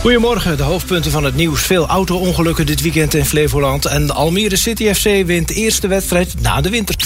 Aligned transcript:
Goedemorgen, 0.00 0.56
de 0.56 0.62
hoofdpunten 0.62 1.10
van 1.10 1.24
het 1.24 1.34
nieuws. 1.34 1.62
Veel 1.62 1.86
auto-ongelukken 1.86 2.66
dit 2.66 2.80
weekend 2.80 3.14
in 3.14 3.24
Flevoland. 3.24 3.84
En 3.84 4.06
de 4.06 4.12
Almere 4.12 4.56
City 4.56 4.92
FC 4.92 5.26
wint 5.26 5.50
eerste 5.50 5.86
wedstrijd 5.88 6.40
na 6.40 6.60
de 6.60 6.70
winter. 6.70 6.96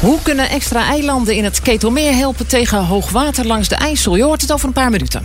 Hoe 0.00 0.18
kunnen 0.22 0.48
extra 0.48 0.84
eilanden 0.84 1.34
in 1.34 1.44
het 1.44 1.60
Ketelmeer 1.60 2.14
helpen 2.14 2.46
tegen 2.46 2.84
hoogwater 2.84 3.46
langs 3.46 3.68
de 3.68 3.74
IJssel? 3.74 4.16
Je 4.16 4.22
hoort 4.22 4.40
het 4.40 4.52
over 4.52 4.66
een 4.66 4.72
paar 4.72 4.90
minuten. 4.90 5.22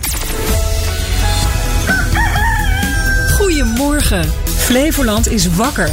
Goedemorgen. 3.36 4.32
Flevoland 4.44 5.30
is 5.30 5.54
wakker. 5.54 5.90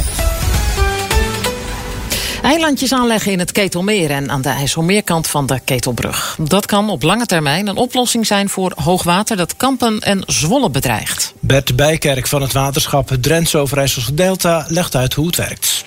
Eilandjes 2.44 2.92
aanleggen 2.92 3.32
in 3.32 3.38
het 3.38 3.52
Ketelmeer 3.52 4.10
en 4.10 4.30
aan 4.30 4.42
de 4.42 4.48
IJsselmeerkant 4.48 5.26
van 5.26 5.46
de 5.46 5.60
Ketelbrug. 5.60 6.36
Dat 6.40 6.66
kan 6.66 6.90
op 6.90 7.02
lange 7.02 7.26
termijn 7.26 7.66
een 7.66 7.76
oplossing 7.76 8.26
zijn 8.26 8.48
voor 8.48 8.72
hoogwater 8.74 9.36
dat 9.36 9.56
Kampen 9.56 10.00
en 10.00 10.22
Zwolle 10.26 10.70
bedreigt. 10.70 11.34
Bert 11.40 11.76
Bijkerk 11.76 12.26
van 12.26 12.42
het 12.42 12.52
waterschap 12.52 13.16
Drentse 13.20 13.58
Overijsselse 13.58 14.14
Delta 14.14 14.64
legt 14.68 14.96
uit 14.96 15.14
hoe 15.14 15.26
het 15.26 15.36
werkt. 15.36 15.84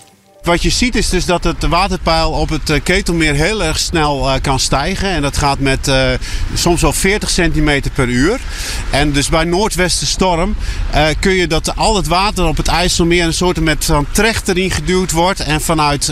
Wat 0.47 0.61
je 0.61 0.69
ziet 0.69 0.95
is 0.95 1.09
dus 1.09 1.25
dat 1.25 1.43
het 1.43 1.67
waterpeil 1.67 2.31
op 2.31 2.49
het 2.49 2.69
eh, 2.69 2.79
Ketelmeer 2.83 3.33
heel 3.33 3.63
erg 3.63 3.79
snel 3.79 4.27
uh, 4.27 4.33
kan 4.41 4.59
stijgen. 4.59 5.09
En 5.09 5.21
dat 5.21 5.37
gaat 5.37 5.59
met 5.59 5.87
uh, 5.87 6.09
soms 6.53 6.81
wel 6.81 6.93
40 6.93 7.29
centimeter 7.29 7.91
per 7.91 8.07
uur. 8.07 8.39
En 8.89 9.11
dus 9.11 9.29
bij 9.29 9.43
noordwestenstorm 9.43 10.55
kun 11.19 11.33
je 11.33 11.47
dat 11.47 11.75
al 11.75 11.95
het 11.95 12.07
water 12.07 12.45
op 12.45 12.57
het 12.57 12.67
IJsselmeer 12.67 13.25
een 13.25 13.33
soort 13.33 13.59
met 13.59 13.85
van 13.85 14.05
trechter 14.11 14.57
ingeduwd 14.57 15.11
wordt. 15.11 15.39
En 15.39 15.61
vanuit 15.61 16.05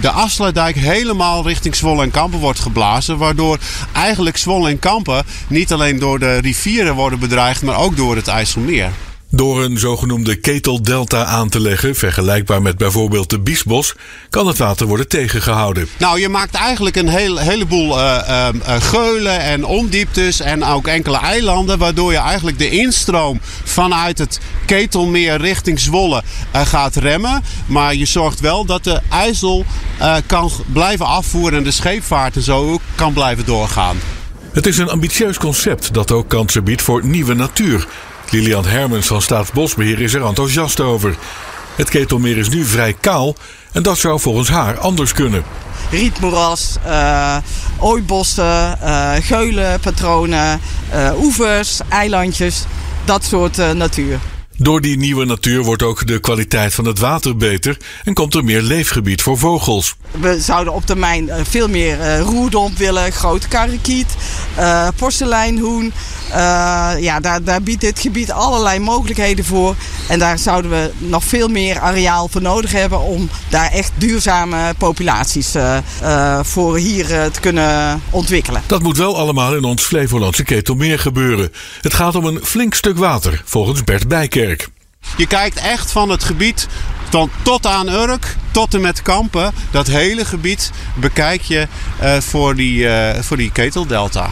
de 0.00 0.10
Afsluitdijk 0.10 0.76
helemaal 0.76 1.46
richting 1.46 1.74
Zwolle 1.74 2.02
en 2.02 2.10
Kampen 2.10 2.38
wordt 2.38 2.60
geblazen. 2.60 3.18
Waardoor 3.18 3.58
eigenlijk 3.92 4.36
Zwolle 4.36 4.68
en 4.68 4.78
Kampen 4.78 5.24
niet 5.48 5.72
alleen 5.72 5.98
door 5.98 6.18
de 6.18 6.38
rivieren 6.38 6.94
worden 6.94 7.18
bedreigd, 7.18 7.62
maar 7.62 7.76
ook 7.76 7.96
door 7.96 8.16
het 8.16 8.28
IJsselmeer. 8.28 8.90
Door 9.36 9.62
een 9.62 9.78
zogenoemde 9.78 10.36
keteldelta 10.36 11.24
aan 11.24 11.48
te 11.48 11.60
leggen, 11.60 11.94
vergelijkbaar 11.94 12.62
met 12.62 12.76
bijvoorbeeld 12.76 13.30
de 13.30 13.40
Biesbos, 13.40 13.94
kan 14.30 14.46
het 14.46 14.58
water 14.58 14.86
worden 14.86 15.08
tegengehouden. 15.08 15.88
Nou, 15.98 16.20
je 16.20 16.28
maakt 16.28 16.54
eigenlijk 16.54 16.96
een 16.96 17.08
heel, 17.08 17.36
heleboel 17.36 17.98
uh, 17.98 18.18
uh, 18.28 18.48
geulen 18.78 19.40
en 19.40 19.64
ondieptes 19.64 20.40
en 20.40 20.64
ook 20.64 20.86
enkele 20.86 21.18
eilanden, 21.18 21.78
waardoor 21.78 22.12
je 22.12 22.18
eigenlijk 22.18 22.58
de 22.58 22.70
instroom 22.70 23.40
vanuit 23.64 24.18
het 24.18 24.40
Ketelmeer 24.66 25.40
richting 25.40 25.80
Zwolle 25.80 26.22
uh, 26.54 26.66
gaat 26.66 26.96
remmen. 26.96 27.42
Maar 27.66 27.94
je 27.94 28.06
zorgt 28.06 28.40
wel 28.40 28.64
dat 28.64 28.84
de 28.84 29.00
IJssel 29.10 29.64
kan 30.26 30.50
blijven 30.72 31.06
afvoeren 31.06 31.58
en 31.58 31.64
de 31.64 31.70
scheepvaart 31.70 32.36
en 32.36 32.42
zo 32.42 32.72
ook 32.72 32.80
kan 32.94 33.12
blijven 33.12 33.44
doorgaan. 33.44 33.96
Het 34.52 34.66
is 34.66 34.78
een 34.78 34.88
ambitieus 34.88 35.38
concept 35.38 35.94
dat 35.94 36.12
ook 36.12 36.28
kansen 36.28 36.64
biedt 36.64 36.82
voor 36.82 37.04
nieuwe 37.04 37.34
natuur. 37.34 37.86
Lilian 38.30 38.66
Hermens 38.66 39.06
van 39.06 39.22
Staatsbosbeheer 39.22 40.00
is 40.00 40.14
er 40.14 40.24
enthousiast 40.24 40.80
over. 40.80 41.16
Het 41.76 41.88
Ketelmeer 41.88 42.36
is 42.36 42.48
nu 42.48 42.64
vrij 42.64 42.96
kaal 43.00 43.36
en 43.72 43.82
dat 43.82 43.98
zou 43.98 44.20
volgens 44.20 44.48
haar 44.48 44.78
anders 44.78 45.12
kunnen. 45.12 45.44
Rietmoeras, 45.90 46.76
uh, 46.86 47.36
ooibossen, 47.78 48.78
uh, 48.82 49.12
geulenpatronen, 49.20 50.60
uh, 50.94 51.10
oevers, 51.22 51.80
eilandjes, 51.88 52.64
dat 53.04 53.24
soort 53.24 53.74
natuur. 53.74 54.18
Door 54.58 54.80
die 54.80 54.96
nieuwe 54.96 55.24
natuur 55.24 55.62
wordt 55.62 55.82
ook 55.82 56.06
de 56.06 56.18
kwaliteit 56.18 56.74
van 56.74 56.84
het 56.84 56.98
water 56.98 57.36
beter 57.36 57.76
en 58.04 58.14
komt 58.14 58.34
er 58.34 58.44
meer 58.44 58.62
leefgebied 58.62 59.22
voor 59.22 59.38
vogels. 59.38 59.96
We 60.20 60.40
zouden 60.40 60.72
op 60.72 60.86
termijn 60.86 61.30
veel 61.42 61.68
meer 61.68 62.18
roerdomp 62.18 62.78
willen, 62.78 63.12
grote 63.12 63.48
karakiet, 63.48 64.06
porseleinhoen. 64.96 65.92
Uh, 66.30 66.92
ja, 66.98 67.20
daar, 67.20 67.44
daar 67.44 67.62
biedt 67.62 67.80
dit 67.80 67.98
gebied 67.98 68.32
allerlei 68.32 68.78
mogelijkheden 68.78 69.44
voor. 69.44 69.76
En 70.08 70.18
daar 70.18 70.38
zouden 70.38 70.70
we 70.70 70.90
nog 70.98 71.24
veel 71.24 71.48
meer 71.48 71.80
areaal 71.80 72.28
voor 72.28 72.42
nodig 72.42 72.72
hebben 72.72 73.00
om 73.00 73.30
daar 73.48 73.70
echt 73.70 73.92
duurzame 73.94 74.74
populaties 74.78 75.56
uh, 75.56 75.76
uh, 76.02 76.38
voor 76.42 76.76
hier 76.76 77.06
te 77.06 77.40
kunnen 77.40 78.02
ontwikkelen. 78.10 78.62
Dat 78.66 78.82
moet 78.82 78.96
wel 78.96 79.16
allemaal 79.16 79.56
in 79.56 79.64
ons 79.64 79.82
Flevolandse 79.82 80.44
Ketelmeer 80.44 80.98
gebeuren. 80.98 81.52
Het 81.80 81.94
gaat 81.94 82.14
om 82.14 82.24
een 82.24 82.40
flink 82.42 82.74
stuk 82.74 82.98
water, 82.98 83.42
volgens 83.44 83.84
Bert 83.84 84.08
Bijkerk. 84.08 84.68
Je 85.16 85.26
kijkt 85.26 85.58
echt 85.58 85.92
van 85.92 86.08
het 86.08 86.24
gebied 86.24 86.66
van 87.10 87.30
tot 87.42 87.66
aan 87.66 87.88
Urk 87.88 88.36
tot 88.50 88.74
en 88.74 88.80
met 88.80 89.02
Kampen. 89.02 89.52
Dat 89.70 89.86
hele 89.86 90.24
gebied 90.24 90.70
bekijk 90.94 91.42
je 91.42 91.68
voor, 92.20 92.54
die, 92.54 92.88
voor 93.20 93.36
die 93.36 93.52
keteldelta. 93.52 94.30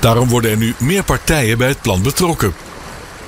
Daarom 0.00 0.28
worden 0.28 0.50
er 0.50 0.56
nu 0.56 0.74
meer 0.78 1.02
partijen 1.02 1.58
bij 1.58 1.68
het 1.68 1.80
plan 1.80 2.02
betrokken. 2.02 2.54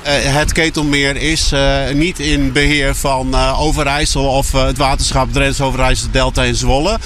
Uh, 0.03 0.13
het 0.13 0.53
Ketelmeer 0.53 1.17
is 1.17 1.53
uh, 1.53 1.89
niet 1.93 2.19
in 2.19 2.53
beheer 2.53 2.95
van 2.95 3.29
uh, 3.29 3.61
Overijssel 3.61 4.25
of 4.25 4.53
het 4.53 4.77
waterschap 4.77 5.33
Drents 5.33 5.61
Overijssel 5.61 6.09
Delta 6.11 6.43
in 6.43 6.55
Zwolle. 6.55 6.99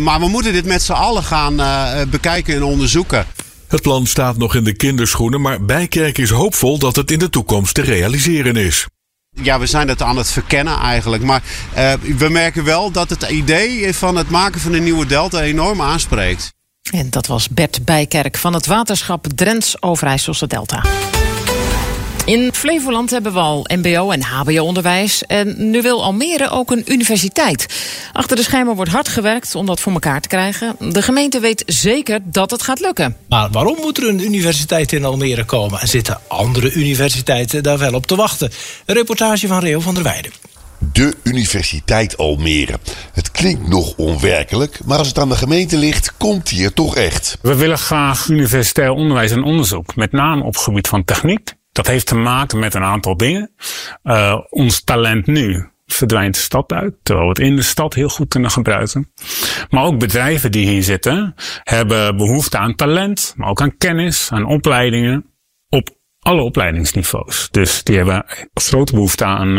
maar 0.00 0.20
we 0.20 0.28
moeten 0.28 0.52
dit 0.52 0.64
met 0.64 0.82
z'n 0.82 0.92
allen 0.92 1.24
gaan 1.24 1.56
bekijken 2.10 2.54
en 2.54 2.62
onderzoeken. 2.62 3.26
Het 3.68 3.82
plan 3.82 4.06
staat 4.06 4.36
nog 4.36 4.54
in 4.54 4.64
de 4.64 4.76
kinderschoenen, 4.76 5.40
maar 5.40 5.64
Bijkerk 5.64 6.18
is 6.18 6.30
hoopvol 6.30 6.78
dat 6.78 6.96
het 6.96 7.10
in 7.10 7.18
de 7.18 7.30
toekomst 7.30 7.74
te 7.74 7.82
realiseren 7.82 8.56
is. 8.56 8.86
Ja, 9.42 9.58
we 9.58 9.66
zijn 9.66 9.88
het 9.88 10.02
aan 10.02 10.16
het 10.16 10.30
verkennen 10.30 10.78
eigenlijk. 10.78 11.22
Maar 11.22 11.42
we 12.16 12.28
merken 12.28 12.64
wel 12.64 12.90
dat 12.90 13.10
het 13.10 13.22
idee 13.22 13.94
van 13.94 14.16
het 14.16 14.30
maken 14.30 14.60
van 14.60 14.72
een 14.72 14.82
nieuwe 14.82 15.06
delta 15.06 15.40
enorm 15.40 15.82
aanspreekt. 15.82 16.52
En 16.92 17.10
dat 17.10 17.26
was 17.26 17.48
Bert 17.48 17.84
Bijkerk 17.84 18.36
van 18.36 18.54
het 18.54 18.66
waterschap 18.66 19.26
Drents 19.34 19.82
Overijsselse 19.82 20.46
Delta. 20.46 20.82
In 22.24 22.54
Flevoland 22.54 23.10
hebben 23.10 23.32
we 23.32 23.38
al 23.38 23.66
mbo- 23.76 24.10
en 24.10 24.22
hbo-onderwijs. 24.22 25.22
En 25.26 25.70
nu 25.70 25.82
wil 25.82 26.02
Almere 26.02 26.50
ook 26.50 26.70
een 26.70 26.92
universiteit. 26.92 27.66
Achter 28.12 28.36
de 28.36 28.42
schermen 28.42 28.74
wordt 28.74 28.90
hard 28.90 29.08
gewerkt 29.08 29.54
om 29.54 29.66
dat 29.66 29.80
voor 29.80 29.92
elkaar 29.92 30.20
te 30.20 30.28
krijgen. 30.28 30.76
De 30.78 31.02
gemeente 31.02 31.40
weet 31.40 31.62
zeker 31.66 32.20
dat 32.24 32.50
het 32.50 32.62
gaat 32.62 32.80
lukken. 32.80 33.16
Maar 33.28 33.50
waarom 33.50 33.76
moet 33.80 33.98
er 33.98 34.08
een 34.08 34.24
universiteit 34.24 34.92
in 34.92 35.04
Almere 35.04 35.44
komen? 35.44 35.80
En 35.80 35.88
zitten 35.88 36.20
andere 36.28 36.72
universiteiten 36.72 37.62
daar 37.62 37.78
wel 37.78 37.94
op 37.94 38.06
te 38.06 38.16
wachten? 38.16 38.50
Een 38.86 38.94
reportage 38.94 39.46
van 39.46 39.60
Reo 39.60 39.80
van 39.80 39.94
der 39.94 40.02
Weijden 40.02 40.32
de 40.92 41.16
Universiteit 41.22 42.16
Almere. 42.16 42.78
Het 43.12 43.30
klinkt 43.30 43.68
nog 43.68 43.94
onwerkelijk, 43.96 44.80
maar 44.84 44.98
als 44.98 45.08
het 45.08 45.18
aan 45.18 45.28
de 45.28 45.36
gemeente 45.36 45.76
ligt, 45.76 46.16
komt 46.16 46.48
die 46.48 46.64
er 46.64 46.72
toch 46.72 46.96
echt. 46.96 47.38
We 47.42 47.54
willen 47.54 47.78
graag 47.78 48.28
universitair 48.28 48.90
onderwijs 48.90 49.30
en 49.30 49.42
onderzoek, 49.42 49.96
met 49.96 50.12
name 50.12 50.44
op 50.44 50.52
het 50.52 50.62
gebied 50.62 50.88
van 50.88 51.04
techniek. 51.04 51.58
Dat 51.72 51.86
heeft 51.86 52.06
te 52.06 52.14
maken 52.14 52.58
met 52.58 52.74
een 52.74 52.82
aantal 52.82 53.16
dingen. 53.16 53.50
Uh, 54.04 54.38
ons 54.48 54.84
talent 54.84 55.26
nu 55.26 55.68
verdwijnt 55.86 56.34
de 56.34 56.40
stad 56.40 56.72
uit, 56.72 56.94
terwijl 57.02 57.26
we 57.26 57.32
het 57.32 57.48
in 57.48 57.56
de 57.56 57.62
stad 57.62 57.94
heel 57.94 58.08
goed 58.08 58.28
kunnen 58.28 58.50
gebruiken. 58.50 59.12
Maar 59.70 59.84
ook 59.84 59.98
bedrijven 59.98 60.52
die 60.52 60.68
hier 60.68 60.82
zitten 60.82 61.34
hebben 61.62 62.16
behoefte 62.16 62.58
aan 62.58 62.74
talent, 62.74 63.34
maar 63.36 63.48
ook 63.48 63.60
aan 63.60 63.76
kennis, 63.76 64.28
aan 64.32 64.44
opleidingen 64.44 65.24
op 65.68 65.98
alle 66.20 66.42
opleidingsniveaus. 66.42 67.48
Dus 67.50 67.84
die 67.84 67.96
hebben 67.96 68.24
grote 68.54 68.92
behoefte 68.92 69.24
aan 69.24 69.58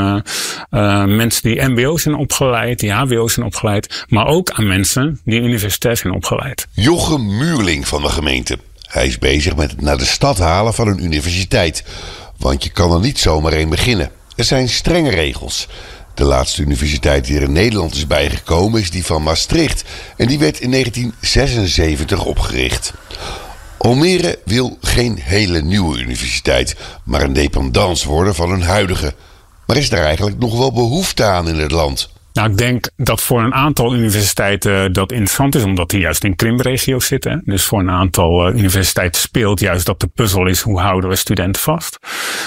uh, 0.69 1.05
mensen 1.05 1.41
die 1.43 1.67
mbo 1.67 1.97
zijn 1.97 2.15
opgeleid, 2.15 2.79
die 2.79 2.91
hbo 2.91 3.27
zijn 3.27 3.45
opgeleid, 3.45 4.05
maar 4.07 4.25
ook 4.25 4.51
aan 4.51 4.67
mensen 4.67 5.19
die 5.23 5.41
universitair 5.41 5.97
zijn 5.97 6.13
opgeleid. 6.13 6.67
Jochem 6.71 7.37
Muurling 7.37 7.87
van 7.87 8.01
de 8.01 8.09
gemeente. 8.09 8.57
Hij 8.91 9.07
is 9.07 9.17
bezig 9.17 9.55
met 9.55 9.71
het 9.71 9.81
naar 9.81 9.97
de 9.97 10.05
stad 10.05 10.37
halen 10.37 10.73
van 10.73 10.87
een 10.87 11.03
universiteit. 11.03 11.83
Want 12.37 12.63
je 12.63 12.69
kan 12.69 12.91
er 12.91 12.99
niet 12.99 13.19
zomaar 13.19 13.53
een 13.53 13.69
beginnen. 13.69 14.11
Er 14.35 14.43
zijn 14.43 14.69
strenge 14.69 15.09
regels. 15.09 15.67
De 16.13 16.23
laatste 16.23 16.61
universiteit 16.61 17.25
die 17.25 17.35
er 17.35 17.41
in 17.41 17.51
Nederland 17.51 17.95
is 17.95 18.07
bijgekomen 18.07 18.81
is 18.81 18.91
die 18.91 19.05
van 19.05 19.23
Maastricht. 19.23 19.83
En 20.17 20.27
die 20.27 20.39
werd 20.39 20.59
in 20.59 20.71
1976 20.71 22.25
opgericht. 22.25 22.93
Almere 23.77 24.39
wil 24.45 24.77
geen 24.81 25.19
hele 25.21 25.61
nieuwe 25.61 25.99
universiteit, 25.99 26.75
maar 27.03 27.21
een 27.21 27.33
dependance 27.33 28.07
worden 28.07 28.35
van 28.35 28.51
een 28.51 28.63
huidige. 28.63 29.13
Maar 29.65 29.77
is 29.77 29.89
daar 29.89 30.05
eigenlijk 30.05 30.39
nog 30.39 30.57
wel 30.57 30.71
behoefte 30.71 31.23
aan 31.23 31.47
in 31.47 31.59
het 31.59 31.71
land? 31.71 32.09
Nou, 32.33 32.49
ik 32.49 32.57
denk 32.57 32.89
dat 32.95 33.21
voor 33.21 33.41
een 33.41 33.53
aantal 33.53 33.95
universiteiten 33.95 34.93
dat 34.93 35.11
interessant 35.11 35.55
is, 35.55 35.63
omdat 35.63 35.89
die 35.89 35.99
juist 35.99 36.23
in 36.23 36.35
krimregio's 36.35 37.05
zitten. 37.05 37.41
Dus 37.45 37.63
voor 37.63 37.79
een 37.79 37.89
aantal 37.89 38.49
uh, 38.49 38.55
universiteiten 38.55 39.21
speelt 39.21 39.59
juist 39.59 39.85
dat 39.85 39.99
de 39.99 40.07
puzzel 40.07 40.47
is 40.47 40.61
hoe 40.61 40.79
houden 40.79 41.09
we 41.09 41.15
studenten 41.15 41.61
vast. 41.61 41.99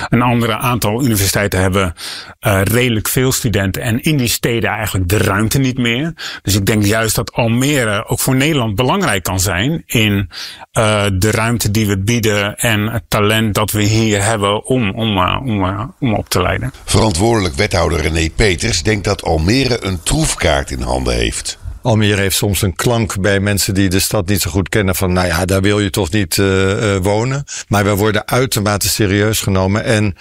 Een 0.09 0.23
andere 0.23 0.57
aantal 0.57 1.03
universiteiten 1.03 1.61
hebben 1.61 1.95
uh, 2.41 2.61
redelijk 2.63 3.09
veel 3.09 3.33
studenten 3.33 3.83
en 3.83 4.03
in 4.03 4.17
die 4.17 4.29
steden 4.29 4.71
eigenlijk 4.71 5.09
de 5.09 5.19
ruimte 5.19 5.59
niet 5.59 5.79
meer. 5.79 6.13
Dus 6.43 6.55
ik 6.55 6.67
denk 6.67 6.85
juist 6.85 7.15
dat 7.15 7.33
Almere 7.33 8.07
ook 8.07 8.21
voor 8.21 8.37
Nederland 8.37 8.75
belangrijk 8.75 9.23
kan 9.23 9.41
zijn 9.41 9.83
in 9.87 10.31
uh, 10.79 11.05
de 11.19 11.31
ruimte 11.31 11.71
die 11.71 11.87
we 11.87 11.99
bieden 11.99 12.57
en 12.57 12.89
het 12.89 13.05
talent 13.09 13.55
dat 13.55 13.71
we 13.71 13.83
hier 13.83 14.25
hebben 14.25 14.65
om, 14.65 14.91
om, 14.91 15.19
om, 15.19 15.93
om 16.01 16.15
op 16.15 16.29
te 16.29 16.43
leiden. 16.43 16.73
Verantwoordelijk 16.85 17.55
wethouder 17.55 18.01
René 18.01 18.31
Peters 18.37 18.83
denkt 18.83 19.05
dat 19.05 19.23
Almere 19.23 19.74
een 19.81 20.03
troefkaart 20.03 20.71
in 20.71 20.81
handen 20.81 21.15
heeft. 21.15 21.59
Almere 21.85 22.21
heeft 22.21 22.37
soms 22.37 22.63
een 22.63 22.77
klank 22.77 23.21
bij 23.21 23.41
mensen 23.41 23.75
die 23.75 23.89
de 23.89 24.01
stad 24.01 24.27
niet 24.27 24.41
zo 24.41 24.51
goed 24.51 24.69
kennen 24.69 24.95
van, 24.95 25.13
nou 25.13 25.27
ja, 25.27 25.45
daar 25.45 25.61
wil 25.61 25.81
je 25.81 25.91
toch 25.91 26.11
niet 26.11 26.37
uh, 26.37 26.97
wonen. 26.97 27.45
Maar 27.69 27.85
we 27.85 27.95
worden 27.95 28.29
uitermate 28.29 28.89
serieus 28.89 29.41
genomen 29.41 29.85
en 29.85 30.17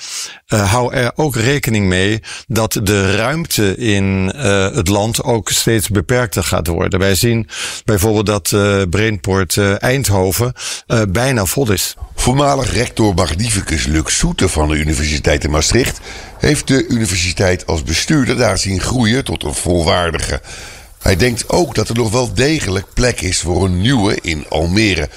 uh, 0.48 0.71
hou 0.71 0.94
er 0.94 1.12
ook 1.15 1.36
rekening 1.36 1.88
mee 1.88 2.21
dat 2.48 2.80
de 2.83 3.15
ruimte 3.15 3.77
in 3.77 4.33
uh, 4.36 4.75
het 4.75 4.88
land 4.88 5.24
ook 5.24 5.50
steeds 5.50 5.89
beperkter 5.89 6.44
gaat 6.44 6.68
worden. 6.68 7.00
Wij 7.00 7.15
zien 7.15 7.48
bijvoorbeeld 7.86 8.25
dat 8.25 8.51
uh, 8.51 8.81
Brainport 8.89 9.57
Eindhoven 9.57 10.54
bijna 11.09 11.45
vol 11.45 11.71
is. 11.71 11.95
Voormalig 12.16 12.74
rector 12.74 13.13
Magnificus 13.13 13.86
Lux 13.86 14.18
Soete 14.18 14.50
van 14.50 14.68
de 14.68 14.75
Universiteit 14.75 15.44
in 15.44 15.51
Maastricht 15.51 16.00
heeft 16.39 16.68
de 16.68 16.88
universiteit 16.88 17.68
als 17.68 17.83
bestuurder 17.83 18.38
daar 18.38 18.57
zien 18.57 18.81
groeien 18.81 19.24
tot 19.24 19.44
een 19.44 19.54
volwaardige. 19.54 20.42
Hij 21.03 21.15
denkt 21.15 21.50
ook 21.50 21.75
dat 21.75 21.89
er 21.89 21.95
nog 21.95 22.11
wel 22.11 22.33
degelijk 22.33 22.85
plek 22.94 23.21
is 23.21 23.39
voor 23.39 23.65
een 23.65 23.81
nieuwe 23.81 24.17
in 24.21 24.45
Almere. 24.50 25.09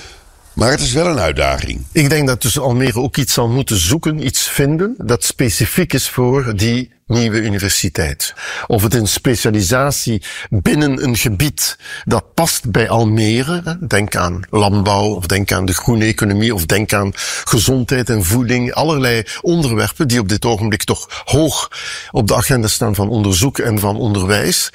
Maar 0.52 0.70
het 0.70 0.80
is 0.80 0.92
wel 0.92 1.06
een 1.06 1.18
uitdaging. 1.18 1.86
Ik 1.92 2.10
denk 2.10 2.26
dat 2.26 2.42
dus 2.42 2.58
Almere 2.58 3.00
ook 3.00 3.16
iets 3.16 3.32
zal 3.32 3.48
moeten 3.48 3.76
zoeken, 3.76 4.26
iets 4.26 4.48
vinden 4.48 4.94
dat 4.98 5.24
specifiek 5.24 5.92
is 5.92 6.08
voor 6.08 6.56
die 6.56 6.94
nieuwe 7.06 7.40
universiteit. 7.40 8.34
Of 8.66 8.82
het 8.82 8.94
een 8.94 9.08
specialisatie 9.08 10.22
binnen 10.48 11.02
een 11.04 11.16
gebied 11.16 11.78
dat 12.04 12.34
past 12.34 12.70
bij 12.70 12.88
Almere. 12.88 13.78
Denk 13.88 14.16
aan 14.16 14.40
landbouw, 14.50 15.14
of 15.14 15.26
denk 15.26 15.52
aan 15.52 15.64
de 15.64 15.74
groene 15.74 16.04
economie, 16.04 16.54
of 16.54 16.66
denk 16.66 16.92
aan 16.92 17.12
gezondheid 17.44 18.10
en 18.10 18.24
voeding. 18.24 18.72
Allerlei 18.72 19.22
onderwerpen 19.40 20.08
die 20.08 20.20
op 20.20 20.28
dit 20.28 20.44
ogenblik 20.44 20.84
toch 20.84 21.22
hoog 21.24 21.70
op 22.10 22.28
de 22.28 22.34
agenda 22.34 22.68
staan 22.68 22.94
van 22.94 23.08
onderzoek 23.08 23.58
en 23.58 23.78
van 23.78 23.96
onderwijs. 23.96 24.70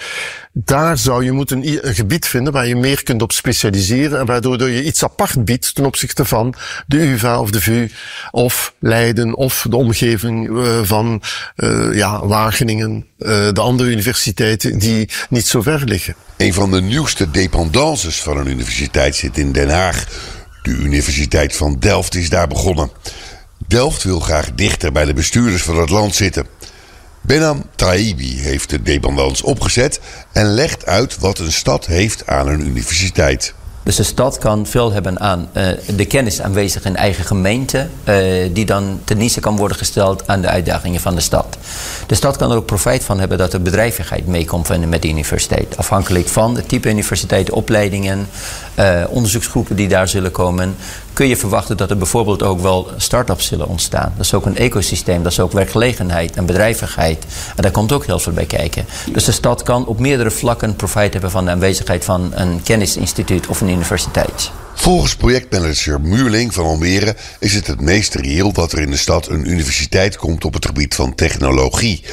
Daar 0.53 0.97
zou 0.97 1.23
je 1.23 1.31
moeten 1.31 1.67
een 1.67 1.95
gebied 1.95 2.27
vinden 2.27 2.53
waar 2.53 2.67
je 2.67 2.75
meer 2.75 3.03
kunt 3.03 3.21
op 3.21 3.31
specialiseren 3.31 4.19
en 4.19 4.25
waardoor 4.25 4.69
je 4.69 4.83
iets 4.83 5.03
apart 5.03 5.45
biedt 5.45 5.75
ten 5.75 5.85
opzichte 5.85 6.25
van 6.25 6.53
de 6.87 6.97
UvA 6.97 7.39
of 7.39 7.51
de 7.51 7.61
VU 7.61 7.89
of 8.31 8.73
Leiden 8.79 9.35
of 9.35 9.65
de 9.69 9.75
omgeving 9.75 10.49
uh, 10.49 10.79
van 10.83 11.21
uh, 11.55 11.95
ja, 11.95 12.25
Wageningen, 12.25 13.05
uh, 13.17 13.27
de 13.51 13.61
andere 13.61 13.89
universiteiten 13.89 14.79
die 14.79 15.09
niet 15.29 15.47
zo 15.47 15.61
ver 15.61 15.83
liggen. 15.83 16.15
Een 16.37 16.53
van 16.53 16.71
de 16.71 16.81
nieuwste 16.81 17.31
dependances 17.31 18.21
van 18.21 18.37
een 18.37 18.47
universiteit 18.47 19.15
zit 19.15 19.37
in 19.37 19.51
Den 19.51 19.69
Haag. 19.69 20.05
De 20.61 20.71
Universiteit 20.71 21.55
van 21.55 21.79
Delft 21.79 22.15
is 22.15 22.29
daar 22.29 22.47
begonnen. 22.47 22.91
Delft 23.67 24.03
wil 24.03 24.19
graag 24.19 24.51
dichter 24.55 24.91
bij 24.91 25.05
de 25.05 25.13
bestuurders 25.13 25.63
van 25.63 25.79
het 25.79 25.89
land 25.89 26.15
zitten. 26.15 26.45
Benham 27.21 27.63
Taibi 27.75 28.39
heeft 28.39 28.69
de 28.69 28.81
dependance 28.81 29.45
opgezet 29.45 29.99
en 30.31 30.45
legt 30.45 30.85
uit 30.85 31.19
wat 31.19 31.39
een 31.39 31.51
stad 31.51 31.85
heeft 31.85 32.27
aan 32.27 32.47
een 32.47 32.67
universiteit. 32.67 33.53
Dus 33.83 33.95
de 33.95 34.03
stad 34.03 34.37
kan 34.37 34.65
veel 34.67 34.91
hebben 34.91 35.19
aan 35.19 35.49
uh, 35.53 35.67
de 35.95 36.05
kennis 36.05 36.41
aanwezig 36.41 36.85
in 36.85 36.95
eigen 36.95 37.25
gemeente, 37.25 37.87
uh, 38.03 38.49
die 38.53 38.65
dan 38.65 38.99
ten 39.03 39.17
dienste 39.17 39.39
kan 39.39 39.57
worden 39.57 39.77
gesteld 39.77 40.27
aan 40.27 40.41
de 40.41 40.47
uitdagingen 40.47 40.99
van 40.99 41.15
de 41.15 41.21
stad. 41.21 41.57
De 42.07 42.15
stad 42.15 42.37
kan 42.37 42.51
er 42.51 42.57
ook 42.57 42.65
profijt 42.65 43.03
van 43.03 43.19
hebben 43.19 43.37
dat 43.37 43.53
er 43.53 43.61
bedrijvigheid 43.61 44.27
meekomt 44.27 44.87
met 44.87 45.01
de 45.01 45.09
universiteit. 45.09 45.77
Afhankelijk 45.77 46.27
van 46.27 46.55
het 46.55 46.67
type 46.67 46.89
universiteit, 46.89 47.49
opleidingen, 47.49 48.27
uh, 48.79 49.03
onderzoeksgroepen 49.09 49.75
die 49.75 49.87
daar 49.87 50.07
zullen 50.07 50.31
komen, 50.31 50.75
kun 51.13 51.27
je 51.27 51.37
verwachten 51.37 51.77
dat 51.77 51.89
er 51.89 51.97
bijvoorbeeld 51.97 52.43
ook 52.43 52.59
wel 52.59 52.89
start-ups 52.97 53.47
zullen 53.47 53.67
ontstaan. 53.67 54.13
Dat 54.15 54.25
is 54.25 54.33
ook 54.33 54.45
een 54.45 54.57
ecosysteem, 54.57 55.23
dat 55.23 55.31
is 55.31 55.39
ook 55.39 55.51
werkgelegenheid 55.51 56.35
en 56.35 56.45
bedrijvigheid. 56.45 57.25
En 57.55 57.61
daar 57.61 57.71
komt 57.71 57.91
ook 57.91 58.05
heel 58.05 58.19
veel 58.19 58.33
bij 58.33 58.45
kijken. 58.45 58.85
Dus 59.11 59.25
de 59.25 59.31
stad 59.31 59.63
kan 59.63 59.85
op 59.85 59.99
meerdere 59.99 60.31
vlakken 60.31 60.75
profijt 60.75 61.13
hebben 61.13 61.31
van 61.31 61.45
de 61.45 61.51
aanwezigheid 61.51 62.05
van 62.05 62.31
een 62.35 62.63
kennisinstituut 62.63 63.47
of 63.47 63.61
een 63.61 63.69
universiteit. 63.69 64.51
Volgens 64.73 65.15
projectmanager 65.15 66.01
Muurling 66.01 66.53
van 66.53 66.65
Almere 66.65 67.15
is 67.39 67.53
het 67.53 67.67
het 67.67 67.81
meest 67.81 68.15
reëel 68.15 68.51
dat 68.51 68.71
er 68.71 68.79
in 68.79 68.91
de 68.91 68.97
stad 68.97 69.27
een 69.27 69.49
universiteit 69.49 70.17
komt 70.17 70.45
op 70.45 70.53
het 70.53 70.65
gebied 70.65 70.95
van 70.95 71.15
technologie. 71.15 72.03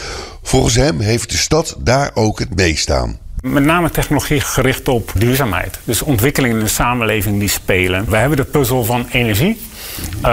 Volgens 0.43 0.75
hem 0.75 1.01
heeft 1.01 1.31
de 1.31 1.37
stad 1.37 1.77
daar 1.79 2.11
ook 2.15 2.39
het 2.39 2.57
meest 2.57 2.91
aan. 2.91 3.28
Met 3.43 3.65
name 3.65 3.91
technologie 3.91 4.41
gericht 4.41 4.89
op 4.89 5.13
duurzaamheid. 5.15 5.79
Dus 5.85 6.03
ontwikkelingen 6.03 6.59
in 6.59 6.65
de 6.65 6.71
samenleving 6.71 7.39
die 7.39 7.49
spelen. 7.49 8.05
We 8.09 8.17
hebben 8.17 8.37
de 8.37 8.45
puzzel 8.45 8.85
van 8.85 9.07
energie. 9.11 9.61
Uh, 10.25 10.31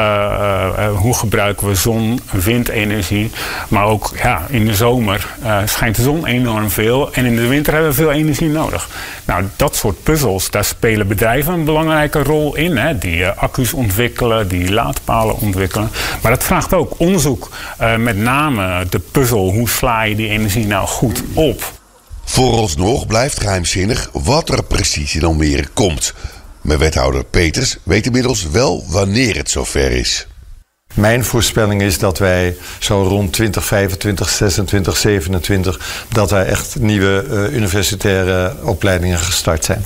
uh, 0.78 0.98
hoe 0.98 1.14
gebruiken 1.14 1.68
we 1.68 1.76
zon, 1.76 2.20
windenergie. 2.32 3.32
Maar 3.68 3.86
ook 3.86 4.12
ja, 4.16 4.46
in 4.50 4.66
de 4.66 4.76
zomer 4.76 5.28
schijnt 5.66 5.96
de 5.96 6.02
zon 6.02 6.26
enorm 6.26 6.70
veel. 6.70 7.14
En 7.14 7.26
in 7.26 7.36
de 7.36 7.48
winter 7.48 7.74
hebben 7.74 7.92
we 7.92 7.98
veel 7.98 8.12
energie 8.12 8.50
nodig. 8.50 8.90
Nou, 9.26 9.44
dat 9.56 9.76
soort 9.76 10.04
puzzels, 10.04 10.50
daar 10.50 10.66
spelen 10.66 11.08
bedrijven 11.08 11.54
een 11.54 11.66
belangrijke 11.66 12.24
rol 12.24 12.56
in. 12.56 12.78
Hè, 12.78 12.98
die 12.98 13.28
accu's 13.28 13.74
ontwikkelen, 13.74 14.48
die 14.48 14.74
laadpalen 14.74 15.40
ontwikkelen. 15.40 15.90
Maar 16.22 16.32
dat 16.32 16.44
vraagt 16.44 16.74
ook 16.74 17.00
onderzoek. 17.00 17.50
met 17.98 18.18
name 18.18 18.86
de 18.90 19.00
puzzel, 19.00 19.52
hoe 19.52 19.70
sla 19.70 20.04
je 20.04 20.16
die 20.16 20.30
energie 20.30 20.68
nou 20.68 20.88
goed 20.88 21.24
op? 21.34 21.75
Vooralsnog 22.26 23.08
blijft 23.08 23.40
geheimzinnig 23.40 24.10
wat 24.14 24.50
er 24.50 24.64
precies 24.64 25.16
in 25.16 25.24
Almere 25.24 25.68
komt. 25.74 26.14
Maar 26.62 26.78
wethouder 26.78 27.24
Peters 27.24 27.78
weet 27.84 28.06
inmiddels 28.06 28.50
wel 28.50 28.86
wanneer 28.88 29.36
het 29.36 29.50
zover 29.50 29.92
is. 29.92 30.28
Mijn 30.94 31.26
voorspelling 31.26 31.82
is 31.82 32.00
dat 32.00 32.18
wij 32.18 32.58
zo 32.80 33.04
rond 33.04 33.34
2025, 33.34 34.30
26, 34.30 34.98
27... 34.98 36.06
dat 36.10 36.30
wij 36.30 36.46
echt 36.46 36.80
nieuwe 36.80 37.26
uh, 37.30 37.56
universitaire 37.56 38.56
opleidingen 38.64 39.20
gestart 39.20 39.66
zijn. 39.66 39.86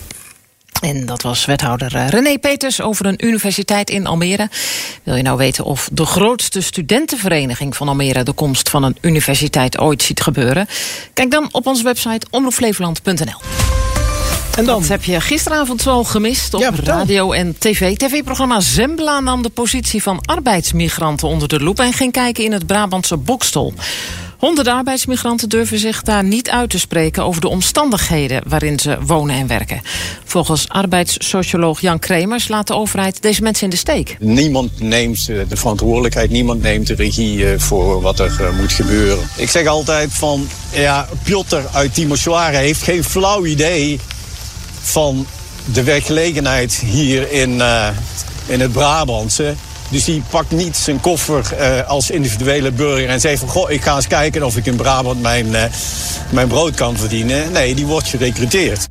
En 0.80 1.06
dat 1.06 1.22
was 1.22 1.46
wethouder 1.46 1.96
eh, 1.96 2.08
René 2.08 2.38
Peters 2.38 2.82
over 2.82 3.06
een 3.06 3.26
universiteit 3.26 3.90
in 3.90 4.08
Almere. 4.08 4.50
Wil 5.04 5.16
je 5.16 5.24
nou 5.24 5.38
weten 5.38 5.64
of 5.64 5.90
de 5.92 6.06
grootste 6.06 6.62
studentenvereniging 6.62 7.76
van 7.76 7.88
Almere... 7.88 8.24
de 8.24 8.34
komst 8.34 8.70
van 8.70 8.84
een 8.84 8.98
universiteit 9.02 9.80
ooit 9.80 10.02
ziet 10.02 10.22
gebeuren? 10.22 10.68
Kijk 11.14 11.32
dan 11.32 11.50
op 11.52 11.68
onze 11.68 11.84
website 11.84 12.28
omroepflevoland.nl. 12.30 13.42
En 14.56 14.66
dan 14.66 14.84
heb 14.84 15.04
je 15.04 15.22
gisteravond 15.22 15.84
wel 15.84 16.04
gemist 16.04 16.54
op 16.54 16.74
radio 16.84 17.32
en 17.32 17.56
tv. 17.58 17.98
TV-programma 17.98 18.60
Zembla 18.60 19.20
nam 19.20 19.42
de 19.42 19.50
positie 19.50 20.04
van 20.04 20.20
arbeidsmigranten 20.26 21.28
onder 21.28 21.48
de 21.48 21.60
loep... 21.60 21.80
en 21.80 21.94
ging 21.94 22.12
kijken 22.12 22.44
in 22.44 22.52
het 22.52 22.66
Brabantse 22.66 23.18
Bokstol. 23.18 23.74
Honderden 24.40 24.74
arbeidsmigranten 24.74 25.50
durven 25.50 25.80
zich 25.80 26.02
daar 26.02 26.24
niet 26.24 26.50
uit 26.50 26.70
te 26.70 26.80
spreken 26.80 27.24
over 27.24 27.42
de 27.42 27.48
omstandigheden 27.48 28.42
waarin 28.48 28.80
ze 28.80 28.98
wonen 29.06 29.36
en 29.36 29.48
werken. 29.48 29.82
Volgens 30.24 30.70
arbeidssocioloog 30.70 31.82
Jan 31.82 32.00
Kremers 32.00 32.48
laat 32.48 32.68
de 32.68 32.74
overheid 32.74 33.22
deze 33.22 33.42
mensen 33.42 33.64
in 33.64 33.70
de 33.70 33.76
steek. 33.76 34.18
Niemand 34.20 34.80
neemt 34.80 35.30
eh, 35.30 35.38
de 35.50 35.56
verantwoordelijkheid, 35.56 36.30
niemand 36.30 36.62
neemt 36.62 36.88
de 36.88 36.96
regie 36.96 37.52
eh, 37.52 37.60
voor 37.60 38.02
wat 38.02 38.20
er 38.20 38.42
eh, 38.42 38.60
moet 38.60 38.72
gebeuren. 38.72 39.30
Ik 39.36 39.50
zeg 39.50 39.68
altijd 39.68 40.14
van, 40.14 40.48
ja, 40.72 41.08
Piotr 41.24 41.62
uit 41.74 41.94
Timisoara 41.94 42.58
heeft 42.58 42.82
geen 42.82 43.04
flauw 43.04 43.46
idee 43.46 44.00
van 44.82 45.26
de 45.74 45.84
werkgelegenheid 45.84 46.74
hier 46.76 47.32
in, 47.32 47.62
in 48.46 48.60
het 48.60 48.72
Brabantse. 48.72 49.56
Dus 49.90 50.04
die 50.04 50.24
pakt 50.30 50.52
niet 50.52 50.78
zijn 50.78 51.00
koffer 51.00 51.54
uh, 51.60 51.88
als 51.88 52.10
individuele 52.10 52.72
burger 52.72 53.10
en 53.10 53.20
zegt 53.20 53.40
van... 53.40 53.50
goh, 53.50 53.72
ik 53.72 53.82
ga 53.82 53.96
eens 53.96 54.08
kijken 54.08 54.44
of 54.44 54.58
ik 54.58 54.66
in 54.66 54.76
Brabant 54.76 55.22
mijn, 55.22 55.48
uh, 55.48 55.64
mijn 56.30 56.48
brood 56.48 56.76
kan 56.76 56.98
verdienen. 56.98 57.52
Nee, 57.52 57.76
die 57.76 57.86
wordt 57.86 58.08
gerecruiteerd. 58.08 58.88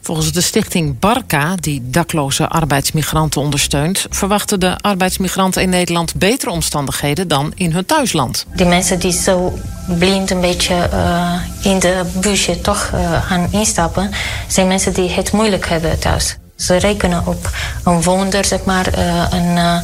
Volgens 0.00 0.32
de 0.32 0.40
stichting 0.40 0.98
Barca, 0.98 1.56
die 1.56 1.82
dakloze 1.84 2.48
arbeidsmigranten 2.48 3.40
ondersteunt... 3.40 4.06
verwachten 4.10 4.60
de 4.60 4.78
arbeidsmigranten 4.80 5.62
in 5.62 5.68
Nederland 5.68 6.14
betere 6.14 6.50
omstandigheden 6.50 7.28
dan 7.28 7.52
in 7.54 7.72
hun 7.72 7.86
thuisland. 7.86 8.46
Die 8.54 8.66
mensen 8.66 8.98
die 8.98 9.12
zo 9.12 9.58
blind 9.98 10.30
een 10.30 10.40
beetje 10.40 10.88
uh, 10.92 11.32
in 11.62 11.78
de 11.78 12.04
busje 12.20 12.60
toch 12.60 12.90
gaan 13.26 13.48
instappen... 13.50 14.10
zijn 14.48 14.66
mensen 14.66 14.92
die 14.92 15.10
het 15.10 15.32
moeilijk 15.32 15.68
hebben 15.68 15.98
thuis. 15.98 16.36
Ze 16.62 16.76
rekenen 16.76 17.26
op 17.26 17.50
een 17.84 18.02
wonder, 18.02 18.44
zeg 18.44 18.64
maar, 18.64 18.86
een 19.32 19.82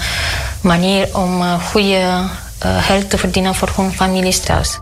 manier 0.60 1.08
om 1.12 1.42
uh, 1.42 1.64
goede 1.64 2.22
geld 2.58 3.10
te 3.10 3.18
verdienen 3.18 3.54
voor 3.54 3.70
hun 3.76 3.92
families 3.92 4.40
thuis. 4.40 4.78